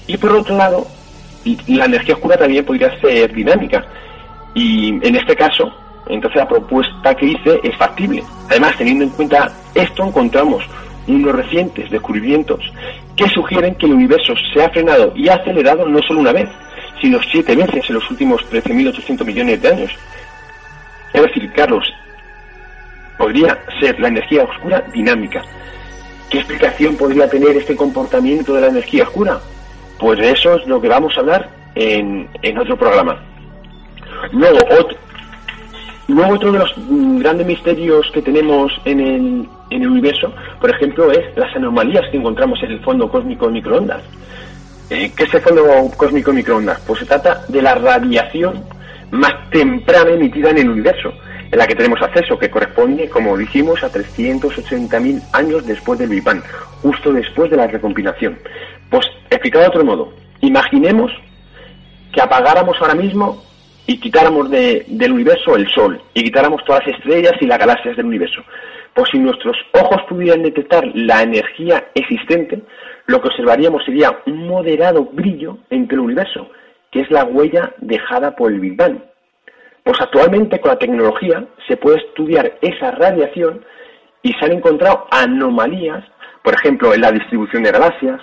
Y 0.07 0.17
por 0.17 0.33
otro 0.33 0.57
lado, 0.57 0.87
la 1.45 1.85
energía 1.85 2.15
oscura 2.15 2.37
también 2.37 2.65
podría 2.65 2.99
ser 3.01 3.33
dinámica. 3.33 3.85
Y 4.55 4.89
en 4.89 5.17
este 5.17 5.37
caso, 5.37 5.73
entonces 6.09 6.39
la 6.39 6.49
propuesta 6.49 7.15
que 7.15 7.27
hice 7.27 7.61
es 7.63 7.77
factible. 7.77 8.23
Además, 8.49 8.77
teniendo 8.77 9.05
en 9.05 9.11
cuenta 9.11 9.53
esto, 9.75 10.05
encontramos 10.05 10.65
unos 11.07 11.35
recientes 11.35 11.91
descubrimientos 11.91 12.61
que 13.17 13.29
sugieren 13.29 13.75
que 13.75 13.87
el 13.87 13.95
universo 13.95 14.35
se 14.53 14.63
ha 14.63 14.71
frenado 14.71 15.13
y 15.17 15.29
acelerado 15.29 15.89
no 15.89 16.01
solo 16.03 16.21
una 16.21 16.33
vez, 16.33 16.49
sino 17.01 17.19
siete 17.31 17.57
veces 17.57 17.89
en 17.89 17.95
los 17.95 18.11
últimos 18.11 18.43
13.800 18.51 19.25
millones 19.25 19.63
de 19.63 19.69
años. 19.69 19.93
Es 21.13 21.23
decir, 21.23 21.51
Carlos, 21.53 21.85
podría 23.17 23.59
ser 23.81 23.99
la 23.99 24.09
energía 24.09 24.45
oscura 24.45 24.85
dinámica. 24.93 25.43
¿Qué 26.31 26.39
explicación 26.39 26.97
podría 26.97 27.29
tener 27.29 27.57
este 27.57 27.75
comportamiento 27.75 28.55
de 28.55 28.61
la 28.61 28.67
energía 28.69 29.05
oscura? 29.05 29.41
Pues 29.99 30.19
de 30.19 30.31
eso 30.31 30.55
es 30.55 30.67
lo 30.67 30.81
que 30.81 30.89
vamos 30.89 31.17
a 31.17 31.21
hablar 31.21 31.49
en, 31.75 32.29
en 32.43 32.59
otro 32.59 32.77
programa. 32.77 33.21
Luego, 34.33 34.59
otro, 34.59 34.97
luego 36.09 36.35
otro 36.35 36.53
de 36.53 36.59
los 36.59 36.75
grandes 37.21 37.47
misterios 37.47 38.11
que 38.13 38.23
tenemos 38.23 38.73
en 38.85 39.01
el, 39.01 39.49
en 39.71 39.83
el 39.83 39.89
universo, 39.89 40.33
por 40.61 40.71
ejemplo, 40.71 41.11
es 41.11 41.37
las 41.37 41.55
anomalías 41.57 42.09
que 42.11 42.17
encontramos 42.19 42.63
en 42.63 42.73
el 42.73 42.81
fondo 42.81 43.09
cósmico 43.09 43.47
de 43.47 43.53
microondas. 43.53 44.03
Eh, 44.91 45.13
¿Qué 45.15 45.25
es 45.25 45.35
el 45.35 45.41
fondo 45.41 45.65
cósmico 45.97 46.33
microondas? 46.33 46.81
Pues 46.87 47.01
se 47.01 47.07
trata 47.07 47.45
de 47.49 47.61
la 47.61 47.75
radiación 47.75 48.65
más 49.11 49.51
temprana 49.51 50.11
emitida 50.11 50.51
en 50.51 50.59
el 50.59 50.71
universo, 50.71 51.13
en 51.51 51.59
la 51.59 51.67
que 51.67 51.75
tenemos 51.75 52.01
acceso, 52.03 52.39
que 52.39 52.51
corresponde, 52.51 53.09
como 53.09 53.37
dijimos, 53.37 53.83
a 53.83 53.91
380.000 53.91 55.23
años 55.33 55.67
después 55.67 55.99
del 55.99 56.09
Big 56.11 56.23
Bang, 56.23 56.43
justo 56.83 57.13
después 57.13 57.51
de 57.51 57.57
la 57.57 57.67
recompilación. 57.67 58.39
Pues, 58.91 59.07
explicado 59.31 59.65
de 59.65 59.69
otro 59.69 59.85
modo, 59.85 60.13
imaginemos 60.41 61.13
que 62.13 62.23
apagáramos 62.23 62.77
ahora 62.81 62.95
mismo 62.95 63.43
y 63.87 63.99
quitáramos 63.99 64.51
del 64.51 65.13
universo 65.13 65.57
el 65.57 65.69
Sol, 65.71 66.01
y 66.15 66.23
quitáramos 66.23 66.65
todas 66.65 66.87
las 66.87 66.97
estrellas 66.97 67.33
y 67.41 67.47
las 67.47 67.59
galaxias 67.59 67.97
del 67.97 68.07
universo 68.07 68.43
o 68.99 69.07
si 69.07 69.19
nuestros 69.19 69.57
ojos 69.73 70.03
pudieran 70.09 70.43
detectar 70.43 70.85
la 70.95 71.23
energía 71.23 71.89
existente, 71.95 72.63
lo 73.07 73.21
que 73.21 73.29
observaríamos 73.29 73.85
sería 73.85 74.23
un 74.27 74.49
moderado 74.49 75.05
brillo 75.05 75.59
entre 75.71 75.95
el 75.95 76.01
universo, 76.01 76.51
que 76.91 77.03
es 77.03 77.11
la 77.11 77.25
huella 77.25 77.75
dejada 77.79 78.35
por 78.35 78.51
el 78.51 78.59
Big 78.59 78.77
Bang. 78.77 78.99
Pues 79.85 80.01
actualmente 80.01 80.61
con 80.61 80.73
la 80.73 80.79
tecnología 80.79 81.47
se 81.69 81.77
puede 81.77 81.99
estudiar 81.99 82.59
esa 82.61 82.91
radiación 82.91 83.65
y 84.23 84.33
se 84.33 84.45
han 84.45 84.53
encontrado 84.53 85.07
anomalías, 85.13 86.05
por 86.43 86.55
ejemplo, 86.55 86.93
en 86.93 87.03
la 87.03 87.13
distribución 87.13 87.63
de 87.63 87.71
galaxias 87.71 88.21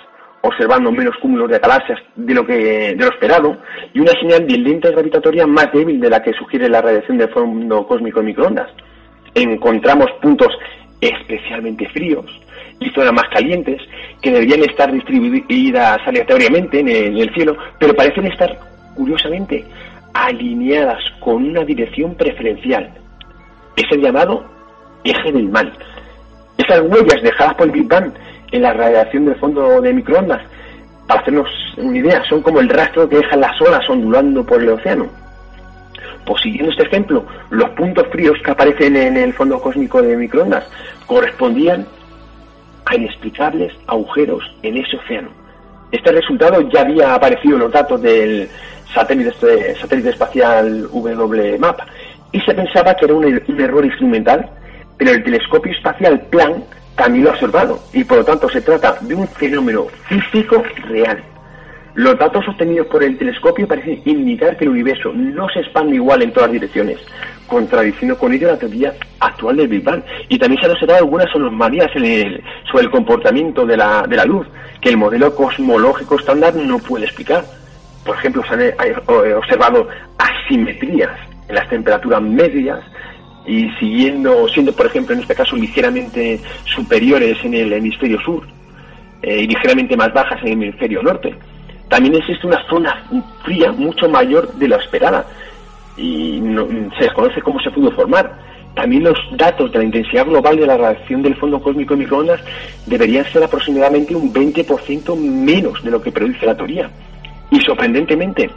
observando 0.47 0.91
menos 0.91 1.15
cúmulos 1.17 1.49
de 1.49 1.59
galaxias 1.59 1.99
de 2.15 2.33
lo 2.33 2.45
que 2.45 2.53
de 2.53 2.95
lo 2.95 3.07
esperado 3.07 3.57
y 3.93 3.99
una 3.99 4.11
señal 4.13 4.47
de 4.47 4.57
lenta 4.57 4.91
gravitatoria 4.91 5.47
más 5.47 5.71
débil 5.71 5.99
de 5.99 6.09
la 6.09 6.21
que 6.21 6.33
sugiere 6.33 6.69
la 6.69 6.81
radiación 6.81 7.17
del 7.17 7.29
fondo 7.29 7.85
cósmico 7.87 8.19
de 8.19 8.27
microondas. 8.27 8.69
Encontramos 9.33 10.09
puntos 10.21 10.49
especialmente 11.01 11.87
fríos 11.89 12.25
y 12.79 12.89
zonas 12.89 13.13
más 13.13 13.29
calientes 13.33 13.81
que 14.21 14.31
deberían 14.31 14.63
estar 14.63 14.91
distribuidas 14.91 15.99
aleatoriamente 16.05 16.79
en 16.79 16.89
el 16.89 17.33
cielo, 17.33 17.57
pero 17.79 17.93
parecen 17.93 18.25
estar 18.27 18.57
curiosamente 18.95 19.63
alineadas 20.13 21.03
con 21.19 21.43
una 21.43 21.63
dirección 21.63 22.15
preferencial. 22.15 22.89
Es 23.75 23.85
el 23.91 24.01
llamado 24.01 24.45
eje 25.03 25.31
del 25.31 25.49
mal. 25.49 25.71
Esas 26.57 26.81
huellas 26.81 27.21
dejadas 27.21 27.55
por 27.55 27.67
el 27.67 27.73
Big 27.73 27.87
Bang 27.87 28.13
en 28.51 28.61
la 28.61 28.73
radiación 28.73 29.25
del 29.25 29.35
fondo 29.35 29.81
de 29.81 29.93
microondas, 29.93 30.41
para 31.07 31.21
hacernos 31.21 31.49
una 31.77 31.97
idea, 31.97 32.23
son 32.27 32.41
como 32.41 32.59
el 32.59 32.69
rastro 32.69 33.07
que 33.07 33.17
dejan 33.17 33.41
las 33.41 33.59
olas 33.61 33.87
ondulando 33.89 34.45
por 34.45 34.61
el 34.61 34.69
océano. 34.69 35.07
Pues 36.25 36.41
siguiendo 36.41 36.71
este 36.71 36.83
ejemplo, 36.83 37.25
los 37.51 37.69
puntos 37.71 38.07
fríos 38.11 38.37
que 38.43 38.51
aparecen 38.51 38.95
en 38.95 39.17
el 39.17 39.33
fondo 39.33 39.59
cósmico 39.61 40.01
de 40.01 40.17
microondas 40.17 40.63
correspondían 41.05 41.85
a 42.85 42.95
inexplicables 42.95 43.73
agujeros 43.87 44.43
en 44.63 44.77
ese 44.77 44.97
océano. 44.97 45.29
Este 45.91 46.11
resultado 46.11 46.61
ya 46.69 46.81
había 46.81 47.13
aparecido 47.13 47.55
en 47.55 47.61
los 47.61 47.71
datos 47.71 48.01
del 48.01 48.49
satélite, 48.93 49.29
este, 49.29 49.75
satélite 49.75 50.09
espacial 50.09 50.87
WMAP 50.91 51.79
y 52.31 52.41
se 52.41 52.53
pensaba 52.53 52.95
que 52.95 53.05
era 53.05 53.13
un, 53.13 53.25
un 53.25 53.61
error 53.61 53.85
instrumental, 53.85 54.49
pero 54.97 55.11
el 55.11 55.23
telescopio 55.23 55.71
espacial 55.71 56.19
Planck 56.31 56.65
también 56.95 57.25
lo 57.25 57.31
ha 57.31 57.33
observado 57.33 57.79
y 57.93 58.03
por 58.03 58.19
lo 58.19 58.25
tanto 58.25 58.49
se 58.49 58.61
trata 58.61 58.97
de 59.01 59.15
un 59.15 59.27
fenómeno 59.27 59.87
físico 60.07 60.63
real. 60.87 61.23
Los 61.95 62.19
datos 62.19 62.45
obtenidos 62.47 62.87
por 62.87 63.03
el 63.03 63.17
telescopio 63.17 63.65
parecen 63.65 64.01
indicar 64.03 64.57
que 64.57 64.65
el 64.65 64.71
universo 64.71 65.13
no 65.13 65.47
se 65.49 65.61
expande 65.61 65.95
igual 65.95 66.21
en 66.21 66.33
todas 66.33 66.51
direcciones, 66.51 66.97
contradiciendo 67.47 68.17
con 68.17 68.33
ello 68.33 68.47
la 68.47 68.59
teoría 68.59 68.93
actual 69.21 69.55
del 69.55 69.69
Big 69.69 69.83
Bang. 69.83 70.03
Y 70.27 70.37
también 70.37 70.59
se 70.59 70.65
han 70.65 70.73
observado 70.73 70.99
algunas 70.99 71.33
anomalías 71.33 71.89
sobre 71.93 72.83
el 72.83 72.91
comportamiento 72.91 73.65
de 73.65 73.77
la, 73.77 74.05
de 74.09 74.17
la 74.17 74.25
luz, 74.25 74.45
que 74.81 74.89
el 74.89 74.97
modelo 74.97 75.33
cosmológico 75.33 76.19
estándar 76.19 76.53
no 76.55 76.79
puede 76.79 77.05
explicar. 77.05 77.45
Por 78.05 78.17
ejemplo, 78.17 78.43
se 78.43 78.53
han 78.53 78.61
eh, 78.61 79.33
observado 79.33 79.87
asimetrías 80.17 81.11
en 81.47 81.55
las 81.55 81.69
temperaturas 81.69 82.21
medias 82.21 82.81
y 83.45 83.69
siguiendo, 83.79 84.47
siendo 84.49 84.73
por 84.73 84.87
ejemplo 84.87 85.15
en 85.15 85.21
este 85.21 85.35
caso 85.35 85.55
ligeramente 85.55 86.39
superiores 86.65 87.37
en 87.43 87.53
el 87.53 87.73
hemisferio 87.73 88.19
sur 88.21 88.45
eh, 89.21 89.43
y 89.43 89.47
ligeramente 89.47 89.95
más 89.95 90.13
bajas 90.13 90.39
en 90.41 90.47
el 90.47 90.53
hemisferio 90.53 91.03
norte. 91.03 91.35
También 91.89 92.15
existe 92.15 92.47
una 92.47 92.65
zona 92.67 93.03
fría 93.43 93.71
mucho 93.71 94.09
mayor 94.09 94.53
de 94.55 94.67
la 94.67 94.77
esperada 94.77 95.25
y 95.97 96.41
se 96.97 97.05
desconoce 97.05 97.41
cómo 97.41 97.59
se 97.59 97.71
pudo 97.71 97.91
formar. 97.91 98.33
También 98.75 99.03
los 99.03 99.17
datos 99.31 99.71
de 99.71 99.77
la 99.77 99.85
intensidad 99.85 100.25
global 100.25 100.57
de 100.57 100.67
la 100.67 100.75
radiación 100.75 101.21
del 101.21 101.35
fondo 101.37 101.61
cósmico 101.61 101.93
de 101.93 102.01
microondas 102.01 102.41
deberían 102.85 103.23
ser 103.31 103.43
aproximadamente 103.43 104.15
un 104.15 104.33
20% 104.33 105.15
menos 105.17 105.81
de 105.81 105.91
lo 105.91 106.01
que 106.01 106.11
produce 106.11 106.45
la 106.45 106.57
teoría. 106.57 106.89
Y 107.51 107.59
sorprendentemente, 107.61 108.49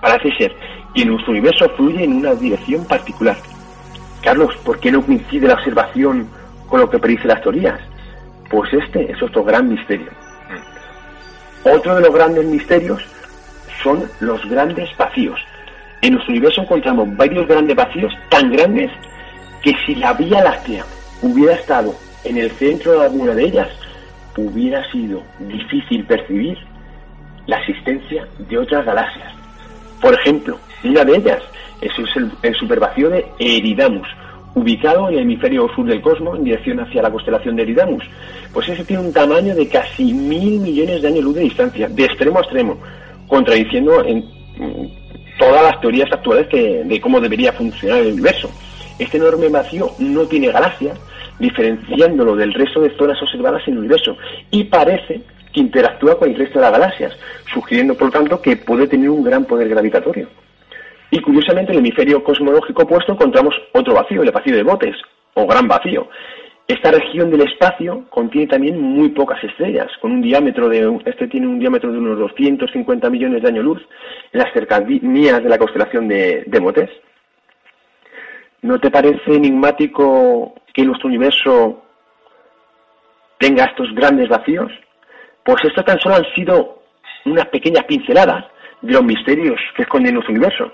parece 0.00 0.36
ser 0.36 0.56
que 0.94 1.04
nuestro 1.04 1.30
universo 1.30 1.68
fluye 1.76 2.02
en 2.02 2.14
una 2.14 2.34
dirección 2.34 2.84
particular. 2.86 3.36
Carlos, 4.24 4.56
¿por 4.64 4.80
qué 4.80 4.90
no 4.90 5.04
coincide 5.04 5.46
la 5.46 5.54
observación 5.54 6.26
con 6.70 6.80
lo 6.80 6.88
que 6.88 6.98
predicen 6.98 7.28
las 7.28 7.42
teorías? 7.42 7.78
Pues 8.48 8.72
este 8.72 9.12
es 9.12 9.22
otro 9.22 9.44
gran 9.44 9.68
misterio. 9.68 10.10
Otro 11.62 11.94
de 11.94 12.00
los 12.00 12.14
grandes 12.14 12.44
misterios 12.46 13.04
son 13.82 14.08
los 14.20 14.42
grandes 14.48 14.88
vacíos. 14.96 15.38
En 16.00 16.14
nuestro 16.14 16.32
universo 16.32 16.62
encontramos 16.62 17.14
varios 17.18 17.46
grandes 17.46 17.76
vacíos 17.76 18.14
tan 18.30 18.50
grandes 18.50 18.90
que 19.62 19.74
si 19.84 19.94
la 19.94 20.14
Vía 20.14 20.42
Láctea 20.42 20.86
hubiera 21.20 21.54
estado 21.54 21.94
en 22.24 22.38
el 22.38 22.50
centro 22.52 22.92
de 22.92 23.04
alguna 23.04 23.34
de 23.34 23.44
ellas, 23.44 23.68
hubiera 24.38 24.90
sido 24.90 25.22
difícil 25.38 26.02
percibir 26.06 26.56
la 27.46 27.58
existencia 27.58 28.26
de 28.38 28.58
otras 28.58 28.86
galaxias. 28.86 29.34
Por 30.00 30.14
ejemplo, 30.14 30.58
una 30.82 31.04
de 31.04 31.16
ellas 31.16 31.42
eso 31.80 32.02
es 32.02 32.16
el, 32.42 32.54
supervacío 32.54 33.10
de 33.10 33.26
Eridamus, 33.38 34.08
ubicado 34.54 35.08
en 35.08 35.14
el 35.14 35.20
hemisferio 35.20 35.68
sur 35.74 35.86
del 35.86 36.00
cosmos, 36.00 36.38
en 36.38 36.44
dirección 36.44 36.80
hacia 36.80 37.02
la 37.02 37.10
constelación 37.10 37.56
de 37.56 37.62
Eridamus. 37.62 38.04
Pues 38.52 38.68
ese 38.68 38.84
tiene 38.84 39.02
un 39.02 39.12
tamaño 39.12 39.54
de 39.54 39.68
casi 39.68 40.12
mil 40.12 40.60
millones 40.60 41.02
de 41.02 41.08
años 41.08 41.24
luz 41.24 41.34
de 41.34 41.42
distancia, 41.42 41.88
de 41.88 42.04
extremo 42.04 42.38
a 42.38 42.42
extremo, 42.42 42.78
contradiciendo 43.26 44.04
en 44.04 44.18
mm, 44.18 45.38
todas 45.38 45.62
las 45.62 45.80
teorías 45.80 46.10
actuales 46.12 46.48
de 46.50 47.00
cómo 47.00 47.20
debería 47.20 47.52
funcionar 47.52 47.98
el 47.98 48.12
universo. 48.12 48.50
Este 48.98 49.16
enorme 49.16 49.48
vacío 49.48 49.90
no 49.98 50.22
tiene 50.22 50.52
galaxias, 50.52 50.98
diferenciándolo 51.38 52.36
del 52.36 52.54
resto 52.54 52.80
de 52.80 52.96
zonas 52.96 53.20
observadas 53.20 53.62
en 53.66 53.74
el 53.74 53.80
universo, 53.80 54.16
y 54.50 54.64
parece 54.64 55.20
que 55.52 55.60
interactúa 55.60 56.18
con 56.18 56.28
el 56.28 56.36
resto 56.36 56.58
de 56.58 56.64
las 56.64 56.72
galaxias, 56.72 57.12
sugiriendo 57.52 57.94
por 57.94 58.08
lo 58.08 58.12
tanto 58.12 58.40
que 58.40 58.56
puede 58.56 58.86
tener 58.86 59.10
un 59.10 59.24
gran 59.24 59.44
poder 59.44 59.68
gravitatorio. 59.68 60.28
Y 61.10 61.20
curiosamente 61.20 61.72
en 61.72 61.78
el 61.78 61.84
hemisferio 61.84 62.24
cosmológico 62.24 62.82
opuesto 62.82 63.12
encontramos 63.12 63.54
otro 63.72 63.94
vacío, 63.94 64.22
el 64.22 64.30
vacío 64.30 64.56
de 64.56 64.62
Botes, 64.62 64.96
o 65.34 65.46
gran 65.46 65.68
vacío. 65.68 66.08
Esta 66.66 66.90
región 66.90 67.30
del 67.30 67.42
espacio 67.42 68.06
contiene 68.08 68.46
también 68.46 68.80
muy 68.80 69.10
pocas 69.10 69.42
estrellas, 69.44 69.88
con 70.00 70.12
un 70.12 70.22
diámetro 70.22 70.66
de, 70.66 70.98
este 71.04 71.28
tiene 71.28 71.46
un 71.46 71.58
diámetro 71.58 71.92
de 71.92 71.98
unos 71.98 72.18
250 72.18 73.10
millones 73.10 73.42
de 73.42 73.48
años 73.48 73.64
luz, 73.64 73.82
en 74.32 74.40
las 74.40 74.50
cercanías 74.54 75.42
de 75.42 75.48
la 75.48 75.58
constelación 75.58 76.08
de, 76.08 76.58
Motes. 76.62 76.88
¿No 78.62 78.80
te 78.80 78.90
parece 78.90 79.34
enigmático 79.34 80.54
que 80.72 80.84
nuestro 80.84 81.08
universo 81.08 81.82
tenga 83.38 83.66
estos 83.66 83.94
grandes 83.94 84.30
vacíos? 84.30 84.72
Pues 85.44 85.62
esto 85.64 85.84
tan 85.84 86.00
solo 86.00 86.14
han 86.14 86.34
sido 86.34 86.82
unas 87.26 87.46
pequeñas 87.48 87.84
pinceladas 87.84 88.46
de 88.80 88.94
los 88.94 89.04
misterios 89.04 89.60
que 89.76 89.82
esconde 89.82 90.10
nuestro 90.10 90.32
universo. 90.32 90.72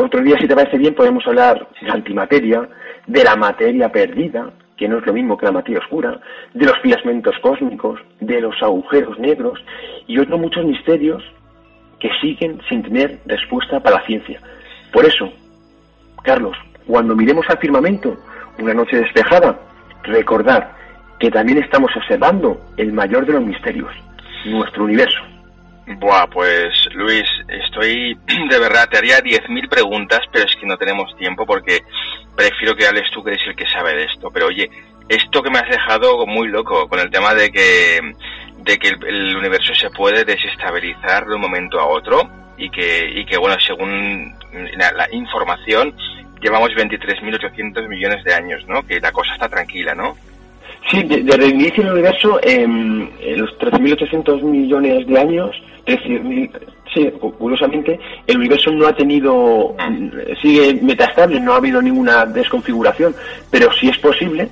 Otro 0.00 0.22
día, 0.22 0.38
si 0.38 0.46
te 0.46 0.54
parece 0.54 0.78
bien, 0.78 0.94
podemos 0.94 1.26
hablar 1.26 1.66
de 1.82 1.90
antimateria, 1.90 2.68
de 3.08 3.24
la 3.24 3.34
materia 3.34 3.90
perdida, 3.90 4.48
que 4.76 4.86
no 4.86 4.98
es 4.98 5.06
lo 5.06 5.12
mismo 5.12 5.36
que 5.36 5.46
la 5.46 5.50
materia 5.50 5.80
oscura, 5.80 6.20
de 6.54 6.66
los 6.66 6.78
filamentos 6.82 7.34
cósmicos, 7.42 7.98
de 8.20 8.40
los 8.40 8.54
agujeros 8.62 9.18
negros 9.18 9.58
y 10.06 10.20
otros 10.20 10.38
muchos 10.38 10.64
misterios 10.64 11.20
que 11.98 12.10
siguen 12.20 12.60
sin 12.68 12.84
tener 12.84 13.18
respuesta 13.26 13.80
para 13.80 13.96
la 13.96 14.06
ciencia. 14.06 14.40
Por 14.92 15.04
eso, 15.04 15.32
Carlos, 16.22 16.56
cuando 16.86 17.16
miremos 17.16 17.44
al 17.48 17.58
firmamento 17.58 18.16
una 18.60 18.74
noche 18.74 18.98
despejada, 18.98 19.58
recordar 20.04 20.76
que 21.18 21.28
también 21.28 21.58
estamos 21.58 21.90
observando 21.96 22.56
el 22.76 22.92
mayor 22.92 23.26
de 23.26 23.32
los 23.32 23.42
misterios, 23.42 23.90
nuestro 24.44 24.84
universo. 24.84 25.24
Buah, 25.96 26.26
pues 26.26 26.86
Luis, 26.92 27.24
estoy 27.48 28.14
de 28.50 28.58
verdad, 28.58 28.88
te 28.90 28.98
haría 28.98 29.20
10.000 29.20 29.68
preguntas, 29.68 30.20
pero 30.30 30.44
es 30.44 30.54
que 30.56 30.66
no 30.66 30.76
tenemos 30.76 31.16
tiempo 31.16 31.46
porque 31.46 31.82
prefiero 32.36 32.76
que 32.76 32.86
hables 32.86 33.10
tú 33.10 33.24
que 33.24 33.30
eres 33.30 33.46
el 33.46 33.56
que 33.56 33.68
sabe 33.68 33.94
de 33.94 34.04
esto. 34.04 34.30
Pero 34.30 34.46
oye, 34.46 34.70
esto 35.08 35.42
que 35.42 35.50
me 35.50 35.58
has 35.58 35.68
dejado 35.68 36.26
muy 36.26 36.48
loco 36.48 36.88
con 36.88 37.00
el 37.00 37.10
tema 37.10 37.34
de 37.34 37.50
que, 37.50 38.00
de 38.58 38.78
que 38.78 38.88
el, 38.88 39.36
universo 39.36 39.74
se 39.74 39.90
puede 39.90 40.24
desestabilizar 40.24 41.26
de 41.26 41.34
un 41.34 41.40
momento 41.40 41.80
a 41.80 41.86
otro 41.86 42.28
y 42.58 42.68
que, 42.70 43.08
y 43.14 43.24
que 43.24 43.38
bueno, 43.38 43.56
según 43.58 44.34
la, 44.76 45.08
información, 45.12 45.94
llevamos 46.40 46.70
23.800 46.70 47.88
millones 47.88 48.22
de 48.24 48.34
años, 48.34 48.62
¿no? 48.68 48.86
Que 48.86 49.00
la 49.00 49.12
cosa 49.12 49.32
está 49.32 49.48
tranquila, 49.48 49.94
¿no? 49.94 50.16
Sí, 50.90 51.02
desde 51.02 51.34
el 51.34 51.50
inicio 51.54 51.82
del 51.82 51.92
universo, 51.92 52.38
en 52.42 53.10
los 53.36 53.58
13.800 53.58 54.42
millones 54.42 55.06
de 55.06 55.18
años, 55.18 55.50
sí, 56.92 57.10
curiosamente, 57.38 57.98
el 58.26 58.36
universo 58.36 58.70
no 58.70 58.86
ha 58.86 58.94
tenido, 58.94 59.74
sigue 60.40 60.74
metastable, 60.82 61.40
no 61.40 61.54
ha 61.54 61.56
habido 61.56 61.80
ninguna 61.80 62.26
desconfiguración, 62.26 63.14
pero 63.50 63.72
sí 63.72 63.88
es 63.88 63.98
posible, 63.98 64.48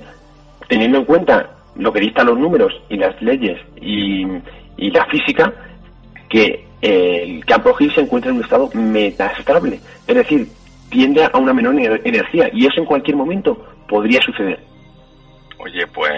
teniendo 0.67 0.99
en 0.99 1.05
cuenta 1.05 1.49
lo 1.75 1.93
que 1.93 1.99
dictan 1.99 2.27
los 2.27 2.37
números 2.37 2.73
y 2.89 2.97
las 2.97 3.21
leyes 3.21 3.59
y, 3.81 4.25
la 4.77 5.05
física, 5.05 5.53
que 6.29 6.65
el 6.81 7.45
campo 7.45 7.75
Higgs 7.77 7.95
se 7.95 8.01
encuentra 8.01 8.31
en 8.31 8.37
un 8.37 8.43
estado 8.43 8.69
metastable, 8.73 9.79
es 10.07 10.15
decir, 10.15 10.47
tiende 10.89 11.23
a 11.23 11.37
una 11.37 11.53
menor 11.53 11.75
energía 12.03 12.49
y 12.53 12.65
eso 12.65 12.79
en 12.79 12.85
cualquier 12.85 13.17
momento 13.17 13.65
podría 13.87 14.21
suceder. 14.21 14.59
Oye, 15.59 15.85
pues 15.87 16.11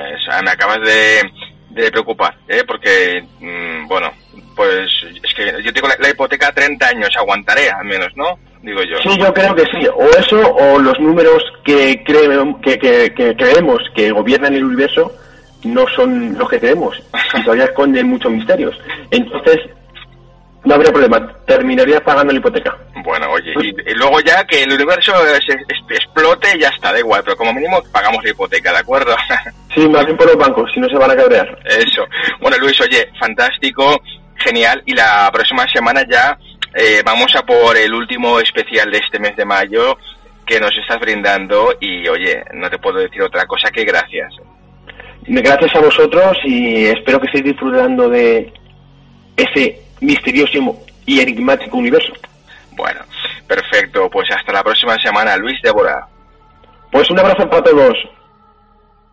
me 0.44 0.52
acabas 0.52 0.80
de, 0.82 1.22
de 1.70 1.92
preocupar, 1.92 2.36
¿eh? 2.48 2.64
porque, 2.68 3.24
mm, 3.40 3.88
bueno, 3.88 4.12
pues 4.56 4.92
es 5.24 5.34
que 5.34 5.64
yo 5.64 5.74
tengo 5.74 5.88
la, 5.88 6.10
hipoteca 6.10 6.48
a 6.48 6.52
30 6.52 6.88
años, 6.88 7.10
aguantaré 7.16 7.70
al 7.70 7.86
menos, 7.86 8.10
¿no? 8.16 8.38
Digo 8.62 8.82
yo. 8.84 8.98
Sí, 9.02 9.18
yo 9.18 9.34
creo 9.34 9.56
que 9.56 9.64
sí. 9.66 9.88
O 9.88 10.10
eso, 10.18 10.54
o 10.54 10.80
los 10.80 11.00
números 11.00 11.42
que, 11.64 12.04
que, 12.04 12.80
que, 13.16 13.36
creemos 13.38 13.82
que 13.96 14.12
gobiernan 14.12 14.54
el 14.54 14.66
universo 14.66 15.14
no 15.64 15.86
son 15.96 16.38
los 16.38 16.50
que 16.50 16.60
creemos. 16.60 17.02
y 17.34 17.44
todavía 17.44 17.66
esconden 17.66 18.08
muchos 18.08 18.32
misterios. 18.32 18.78
Entonces, 19.12 19.60
no 20.66 20.76
habría 20.76 20.92
problema, 20.92 21.34
terminaría 21.46 22.04
pagando 22.04 22.34
la 22.34 22.40
hipoteca. 22.40 22.78
Bueno, 23.04 23.32
oye, 23.32 23.54
y, 23.62 23.94
luego 23.94 24.20
ya 24.20 24.44
que 24.46 24.64
el 24.64 24.74
universo 24.74 25.14
explote, 25.90 26.60
ya 26.60 26.70
está, 26.70 26.92
da 26.92 27.00
igual, 27.00 27.22
pero 27.24 27.38
como 27.38 27.54
mínimo 27.54 27.82
pagamos 27.92 28.24
la 28.24 28.32
hipoteca, 28.32 28.72
¿de 28.72 28.80
acuerdo? 28.80 29.16
sí, 29.74 29.88
más 29.88 30.06
bien 30.06 30.18
por 30.18 30.28
los 30.28 30.38
bancos, 30.38 30.70
si 30.74 30.80
no 30.80 30.90
se 30.90 30.98
van 30.98 31.12
a 31.12 31.16
cabrear. 31.16 31.60
Eso. 31.66 32.06
Bueno, 32.42 32.58
Luis, 32.58 32.80
oye, 32.82 33.10
fantástico, 33.20 34.02
genial, 34.36 34.84
y 34.86 34.94
la 34.94 35.30
próxima 35.32 35.68
semana 35.70 36.04
ya 36.10 36.38
eh, 36.76 37.02
vamos 37.06 37.34
a 37.36 37.44
por 37.44 37.78
el 37.78 37.94
último 37.94 38.40
especial 38.40 38.92
de 38.92 39.00
este 39.00 39.20
mes 39.20 39.36
de 39.36 39.46
mayo 39.46 39.98
que 40.46 40.60
nos 40.60 40.78
estás 40.78 41.00
brindando 41.00 41.74
y, 41.80 42.08
oye, 42.08 42.44
no 42.54 42.70
te 42.70 42.80
puedo 42.80 43.00
decir 43.00 43.22
otra 43.22 43.46
cosa 43.46 43.72
que 43.72 43.86
gracias. 43.86 44.34
Gracias 45.22 45.76
a 45.76 45.80
vosotros 45.80 46.38
y 46.44 46.86
espero 46.86 47.20
que 47.20 47.28
estéis 47.28 47.46
disfrutando 47.46 48.10
de 48.10 48.52
ese 49.38 49.89
misterioso 50.02 50.58
y 51.06 51.20
enigmático 51.20 51.78
universo. 51.78 52.14
Bueno, 52.72 53.02
perfecto. 53.48 54.10
Pues 54.10 54.30
hasta 54.32 54.54
la 54.54 54.64
próxima 54.64 54.98
semana, 55.00 55.38
Luis 55.38 55.62
Débora. 55.62 56.08
Pues 56.92 57.10
un 57.10 57.20
abrazo 57.20 57.50
para 57.50 57.64
todos. 57.64 57.98